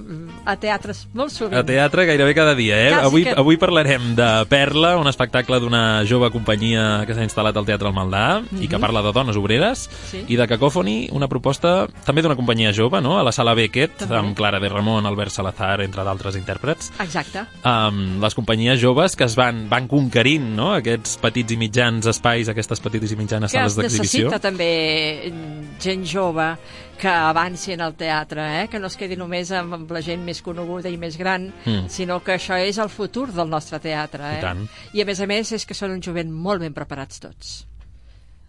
[0.50, 1.60] a teatres molt sovint.
[1.60, 2.90] A teatre gairebé cada dia, eh?
[2.90, 7.56] Quasi avui, que- avui parlarem de Perla, un espectacle d'una jove companyia que s'ha instal·lat
[7.56, 8.82] al Teatre al Maldà i que Mhm.
[8.82, 10.26] parla de dones obreres, Sí.
[10.28, 14.16] i de Cacòfoni, una proposta també d'una companyia jove, no?, a la Sala Beckett, També.
[14.18, 16.92] amb Clara de Ramon, Albert Salazar, entre d'altres intèrprets.
[17.00, 17.46] Exacte.
[17.64, 20.74] Um, les companyies joves que es van, van conquerint no?
[20.74, 24.30] aquests petits i mitjans espais, aquestes petites i mitjanes que sales es d'exhibició.
[24.32, 26.58] necessita també mm, gent jove
[27.02, 28.68] que avanci en el teatre, eh?
[28.70, 31.88] que no es quedi només amb, amb la gent més coneguda i més gran, Mm.
[31.90, 34.36] sinó que això és el futur del nostre teatre.
[34.36, 34.38] Eh?
[34.38, 34.62] I tant.
[34.94, 37.68] I a més a més és que són un jovent molt ben preparats tots.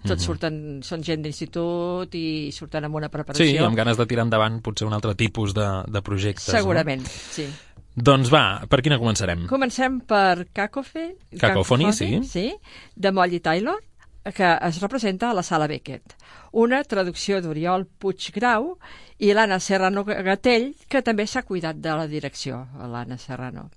[0.02, 0.26] Tots Mhm.
[0.26, 3.46] surten, són gent d'institut i surten amb una preparació.
[3.46, 6.44] Sí, amb ganes de tirar endavant potser un altre tipus de, de projectes.
[6.52, 7.08] Segurament, No?
[7.30, 7.46] sí.
[7.94, 9.46] Doncs va, per quina començarem?
[9.46, 12.20] Comencem per Cacofe, Cacòfoni, sí.
[12.24, 12.54] sí.
[12.96, 13.82] De Molly Taylor,
[14.30, 16.14] que es representa a la Sala Beckett.
[16.52, 18.76] Una traducció d'Oriol Puiggrau
[19.18, 23.68] i l'Anna Serrano Gatell, que també s'ha cuidat de la direcció, l'Anna Serrano.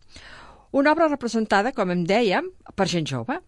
[0.71, 3.39] Una obra representada, com em dèiem, per gent jove,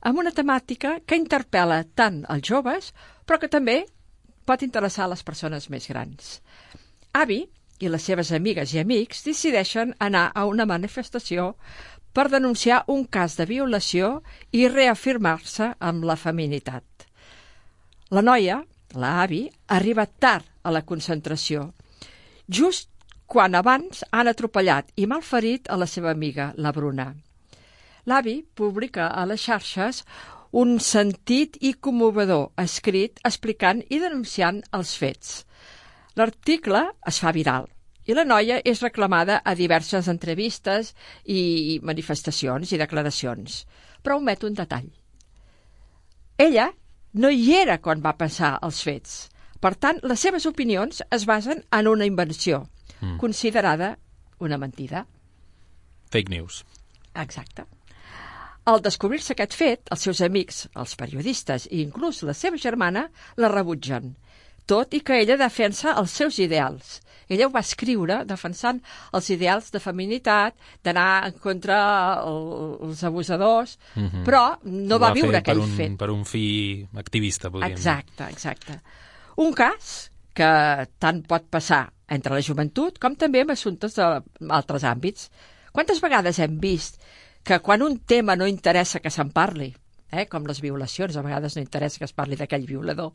[0.00, 2.92] amb una temàtica que interpel·la tant els joves,
[3.26, 3.84] però que també
[4.48, 6.38] pot interessar a les persones més grans.
[7.12, 7.44] Avi
[7.80, 11.54] i les seves amigues i amics decideixen anar a una manifestació
[12.12, 14.20] per denunciar un cas de violació
[14.52, 16.84] i reafirmar-se amb la feminitat.
[18.10, 18.60] La noia,
[18.98, 21.70] la avi, arriba tard a la concentració,
[22.48, 22.90] just
[23.30, 27.12] quan abans han atropellat i malferit a la seva amiga, la Bruna.
[28.10, 30.02] L'avi publica a les xarxes
[30.50, 35.44] un sentit i commovedor escrit explicant i denunciant els fets.
[36.18, 37.70] L'article es fa viral
[38.06, 40.94] i la noia és reclamada a diverses entrevistes
[41.24, 43.64] i manifestacions i declaracions,
[44.02, 44.88] però omet un detall.
[46.38, 46.70] Ella
[47.12, 49.28] no hi era quan va passar els fets.
[49.60, 52.68] Per tant, les seves opinions es basen en una invenció,
[53.00, 53.16] Mm.
[53.18, 53.98] considerada
[54.38, 55.06] una mentida.
[56.10, 56.64] Fake news.
[57.14, 57.64] Exacte.
[58.64, 63.48] Al descobrir-se aquest fet, els seus amics, els periodistes i inclús la seva germana la
[63.48, 64.16] rebutgen,
[64.70, 67.00] tot i que ella defensa els seus ideals.
[67.30, 68.80] Ella ho va escriure defensant
[69.14, 71.76] els ideals de feminitat, d'anar en contra
[72.26, 72.40] el,
[72.88, 74.24] els abusadors, Mhm.
[74.26, 75.96] però no Ho va, fer viure per aquell un, fet.
[75.98, 76.42] Per un fi
[76.98, 77.78] activista, podríem dir.
[77.78, 78.80] Exacte, exacte.
[79.36, 80.50] Un cas que
[80.98, 85.30] tant pot passar entre la joventut com també amb assumptes d'altres àmbits.
[85.70, 86.98] Quantes vegades hem vist
[87.46, 89.70] que quan un tema no interessa que se'n parli,
[90.10, 93.12] eh, com les violacions, a vegades no interessa que es parli d'aquell violador,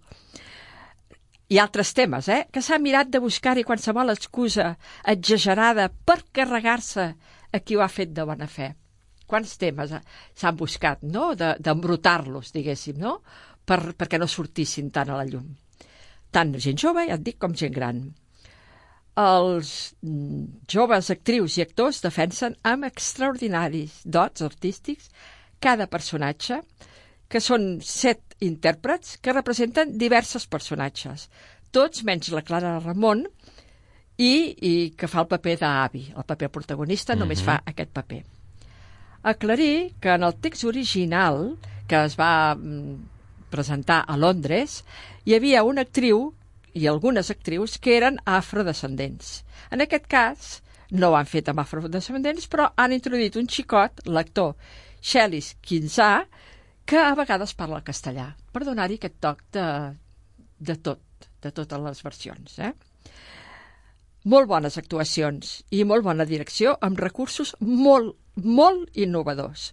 [1.49, 4.71] i altres temes, eh, que s'ha mirat de buscar-hi qualsevol excusa
[5.05, 7.05] exagerada per carregar-se
[7.53, 8.71] a qui ho ha fet de bona fe.
[9.29, 10.01] Quants temes eh,
[10.33, 13.19] s'han buscat, no?, de- d'embrutar-los, diguéssim, no?,
[13.65, 15.47] per, perquè no sortissin tant a la llum.
[16.33, 18.01] Tant gent jove, ja et dic, com gent gran.
[19.21, 19.69] Els
[20.03, 25.07] mm, joves actrius i actors defensen amb extraordinaris dots artístics
[25.63, 26.59] cada personatge,
[27.29, 31.29] que són set intèrprets que representen diversos personatges,
[31.71, 33.25] tots menys la Clara Ramon,
[34.17, 36.05] i, i que fa el paper d'avi.
[36.15, 37.45] El paper protagonista només Mhm.
[37.45, 38.23] fa aquest paper.
[39.23, 41.57] Aclarir que en el text original,
[41.87, 42.95] que es va mm,
[43.49, 44.83] presentar a Londres,
[45.25, 46.33] hi havia una actriu
[46.73, 49.43] i algunes actrius que eren afrodescendents.
[49.71, 50.61] En aquest cas,
[50.91, 54.55] no ho han fet amb afrodescendents, però han introduït un xicot, l'actor
[55.01, 56.25] Shelis Quinzà,
[56.85, 59.65] que a vegades parla castellà, per donar-hi aquest toc de,
[60.59, 62.59] de tot, de totes les versions.
[62.61, 62.71] Eh?
[64.29, 69.71] Molt bones actuacions i molt bona direcció amb recursos molt, molt innovadors.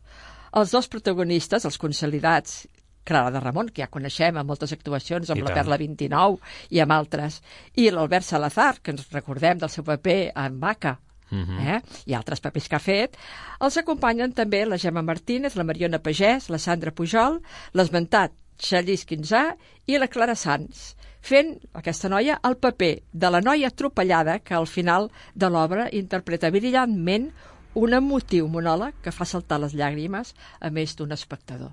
[0.57, 2.67] Els dos protagonistes, els consolidats,
[3.05, 5.59] Clara de Ramon, que ja coneixem amb moltes actuacions, amb I la tant.
[5.63, 6.37] Perla 29
[6.71, 7.41] i amb altres,
[7.75, 10.99] i l'Albert Salazar, que ens recordem del seu paper en Vaca,
[11.33, 11.59] Mhm.
[11.67, 11.81] eh?
[12.07, 13.17] i altres papers que ha fet,
[13.61, 17.41] els acompanyen també la Gemma Martínez, la Mariona Pagès, la Sandra Pujol,
[17.73, 19.57] l'esmentat Xallís Quinzà
[19.87, 24.67] i la Clara Sanz, fent aquesta noia el paper de la noia atropellada que al
[24.67, 27.31] final de l'obra interpreta brillantment
[27.75, 31.73] un emotiu monòleg que fa saltar les llàgrimes a més d'un espectador.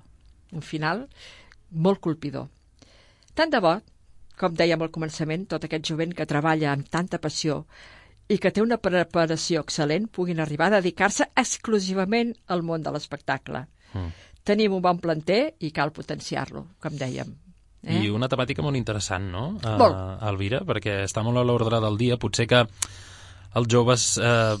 [0.52, 1.06] Un final
[1.70, 2.48] molt colpidor.
[3.34, 3.76] Tant de bo,
[4.40, 7.66] com dèiem al començament, tot aquest jovent que treballa amb tanta passió
[8.30, 13.64] i que té una preparació excel·lent puguin arribar a dedicar-se exclusivament al món de l'espectacle.
[13.92, 14.10] Mm.
[14.46, 17.32] Tenim un bon planter i cal potenciar-lo, com dèiem.
[17.90, 19.92] I una temàtica molt interessant, no, uh.
[20.28, 20.60] Elvira?
[20.68, 22.18] Perquè està molt a l'ordre del dia.
[22.20, 22.66] Potser que
[23.58, 24.56] els joves eh,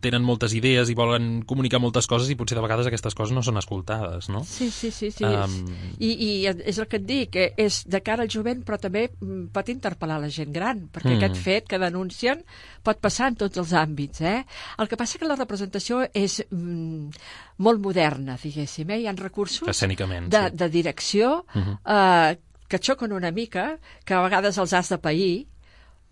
[0.00, 3.42] tenen moltes idees i volen comunicar moltes coses i potser de vegades aquestes coses no
[3.42, 4.44] són escoltades, no?
[4.46, 5.08] Sí, sí, sí.
[5.10, 5.24] sí.
[5.26, 5.56] Um,
[5.98, 6.28] I, I
[6.70, 9.70] és el que et dic, que és de cara al jovent, però també mm, pot
[9.74, 11.16] interpel·lar la gent gran, perquè Mm.
[11.18, 11.24] mm.
[11.24, 12.44] aquest fet que denuncien
[12.86, 14.20] pot passar en tots els àmbits.
[14.22, 14.44] Eh?
[14.78, 17.10] El que passa que la representació és mm,
[17.58, 18.90] molt moderna, diguéssim.
[18.94, 19.00] Eh?
[19.02, 20.56] Hi ha recursos Escènicament, de, sí.
[20.62, 21.78] de direcció Mhm.
[21.84, 25.46] eh, que xoquen una mica, que a vegades els has de pair,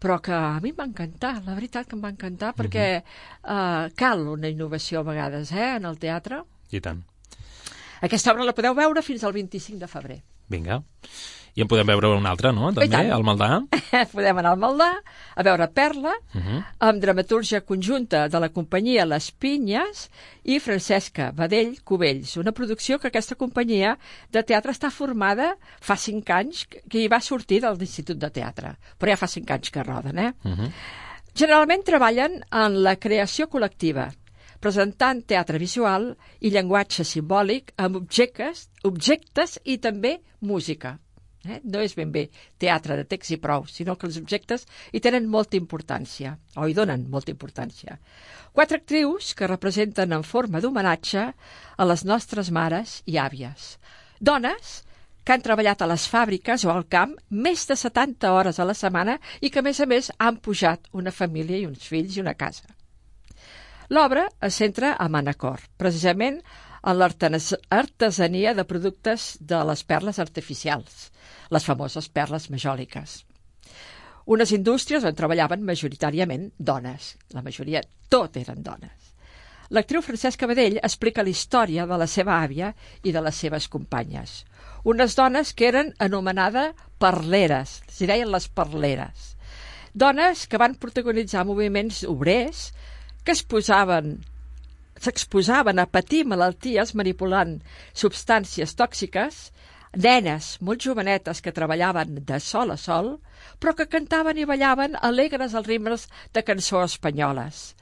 [0.02, 3.84] però que a mi em va encantar, la veritat que em va encantar, perquè eh,
[3.94, 6.42] cal una innovació a vegades eh, en el teatre.
[6.74, 7.04] I tant.
[8.02, 10.18] Aquesta obra la podeu veure fins al 25 de febrer.
[10.50, 10.80] Vinga.
[11.54, 12.70] I en podem veure una altra, no?
[12.72, 13.48] També, al Maldà.
[14.14, 14.88] Podem anar al Maldà
[15.36, 16.64] a veure Perla, Uh -huh.
[16.78, 20.08] amb dramatúrgia conjunta de la companyia Les Pinyes
[20.44, 23.98] i Francesca Badell Cubells, una producció que aquesta companyia
[24.30, 28.76] de teatre està formada fa cinc anys, que hi va sortir de l'Institut de Teatre,
[28.98, 30.32] però ja fa cinc anys que roden, eh?
[30.44, 30.70] Uh -huh.
[31.34, 34.10] Generalment treballen en la creació col·lectiva,
[34.60, 40.98] presentant teatre visual i llenguatge simbòlic amb objectes, objectes i també música.
[41.42, 41.58] Eh?
[41.64, 42.28] No és ben bé
[42.62, 46.76] teatre de text i prou, sinó que els objectes hi tenen molta importància, o hi
[46.76, 47.98] donen molta importància.
[48.54, 51.26] Quatre actrius que representen en forma d'homenatge
[51.76, 53.76] a les nostres mares i àvies.
[54.20, 54.82] Dones
[55.24, 58.74] que han treballat a les fàbriques o al camp més de 70 hores a la
[58.78, 62.22] setmana i que, a més a més, han pujat una família i uns fills i
[62.22, 62.70] una casa.
[63.92, 66.40] L'obra es centra a Manacor, precisament
[66.82, 71.10] en l'artesania de productes de les perles artificials,
[71.50, 73.20] les famoses perles majòliques.
[74.26, 79.12] Unes indústries on treballaven majoritàriament dones, la majoria tot eren dones.
[79.72, 84.42] L'actriu Francesca Badell explica la història de la seva àvia i de les seves companyes.
[84.84, 89.32] Unes dones que eren anomenades parleres, s'hi deien les parleres.
[89.94, 92.70] Dones que van protagonitzar moviments obrers
[93.24, 94.18] que es posaven
[95.02, 97.58] s'exposaven a patir malalties manipulant
[97.92, 99.42] substàncies tòxiques,
[99.98, 103.16] nenes molt jovenetes que treballaven de sol a sol,
[103.60, 107.72] però que cantaven i ballaven alegres als ritmes de cançó espanyoles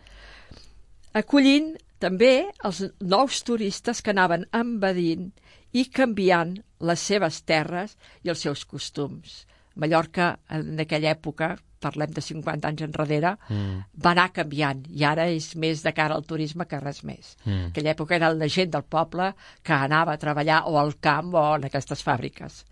[1.19, 5.31] acollint també els nous turistes que anaven envadint
[5.73, 6.57] i canviant
[6.91, 9.45] les seves terres i els seus costums.
[9.75, 13.85] Mallorca, en aquella època, parlem de 50 anys enrere, Mm.
[14.05, 17.37] va anar canviant i ara és més de cara al turisme que res més.
[17.45, 17.71] Mm.
[17.71, 21.57] Aquella època era la gent del poble que anava a treballar o al camp o
[21.57, 22.65] en aquestes fàbriques.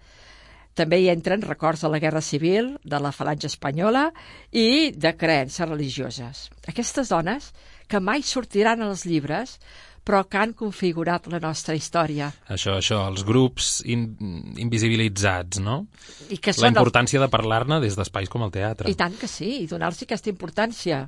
[0.75, 4.13] També hi entren records de la Guerra Civil, de la falange espanyola
[4.53, 6.51] i de creences religioses.
[6.69, 7.53] Aquestes dones,
[7.89, 9.59] que mai sortiran als llibres,
[10.09, 12.31] però que han configurat la nostra història.
[12.49, 14.07] Això, això, els grups in,
[14.57, 15.83] invisibilitzats, no?
[16.33, 18.89] I que La importància de parlar-ne des d'espais com el teatre.
[18.89, 21.05] I tant que sí, i donar-los aquesta importància.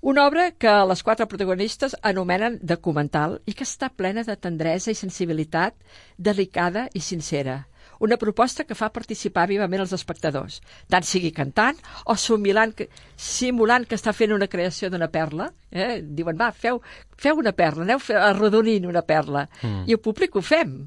[0.00, 4.96] Una obra que les quatre protagonistes anomenen documental i que està plena de tendresa i
[4.96, 5.76] sensibilitat
[6.16, 7.66] delicada i sincera.
[8.00, 10.60] Una proposta que fa participar vivament els espectadors,
[10.92, 15.48] tant sigui cantant o simulant que, simulant que està fent una creació d'una perla.
[15.70, 16.02] Eh?
[16.02, 16.82] Diuen, va, feu,
[17.16, 19.46] feu una perla, aneu arrodonint una perla.
[19.62, 19.86] Mm.
[19.88, 20.78] I el públic ho fem.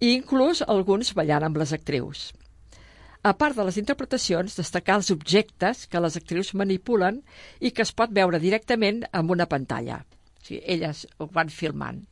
[0.00, 2.30] I inclús alguns ballant amb les actrius.
[3.24, 7.22] A part de les interpretacions, destacar els objectes que les actrius manipulen
[7.58, 10.02] i que es pot veure directament amb una pantalla.
[10.04, 12.02] O sigui, elles ho van filmant.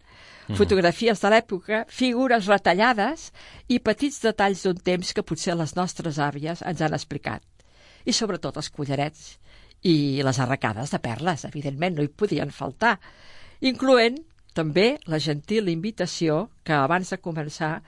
[0.52, 0.58] Mhm.
[0.58, 3.30] Fotografies de l'època, figures retallades
[3.68, 7.42] i petits detalls d'un temps que potser les nostres àvies ens han explicat.
[8.04, 9.38] I sobretot els collarets
[9.82, 12.98] i les arracades de perles, evidentment, no hi podien faltar,
[13.60, 14.18] incloent
[14.54, 17.82] també la gentil invitació que abans de començar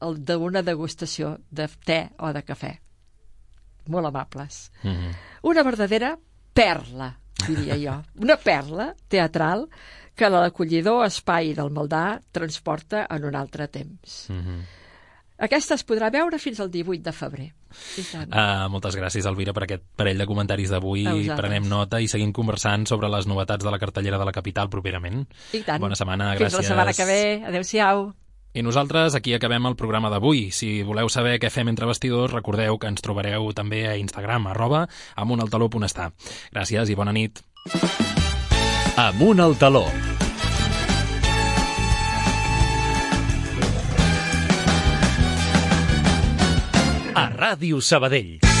[0.00, 2.72] d'una degustació de te o de cafè.
[3.88, 4.70] Molt amables.
[4.82, 5.14] Mhm.
[5.42, 6.18] Una verdadera
[6.52, 7.12] perla,
[7.46, 8.02] diria jo.
[8.20, 9.68] Una perla teatral
[10.18, 14.26] que l'acollidor espai del Maldà transporta en un altre temps.
[14.34, 14.58] Mhm.
[15.38, 17.52] Aquesta es podrà veure fins al 18 de febrer.
[18.26, 21.04] Uh, moltes gràcies, Elvira, per aquest parell de comentaris d'avui.
[21.36, 25.28] Prenem nota i seguim conversant sobre les novetats de la cartellera de la capital properament.
[25.54, 25.78] I tant.
[25.80, 26.56] Bona setmana, Fins gràcies.
[26.58, 27.44] la setmana que ve.
[27.46, 28.08] Adéu-siau.
[28.54, 30.50] I nosaltres aquí acabem el programa d'avui.
[30.50, 34.88] Si voleu saber què fem entre vestidors, recordeu que ens trobareu també a Instagram, arroba
[35.14, 36.10] amunaltaló.està.
[36.50, 37.44] Gràcies i bona nit.
[38.98, 39.84] Amunt al taló.
[47.14, 48.57] A Ràdio Sabadell.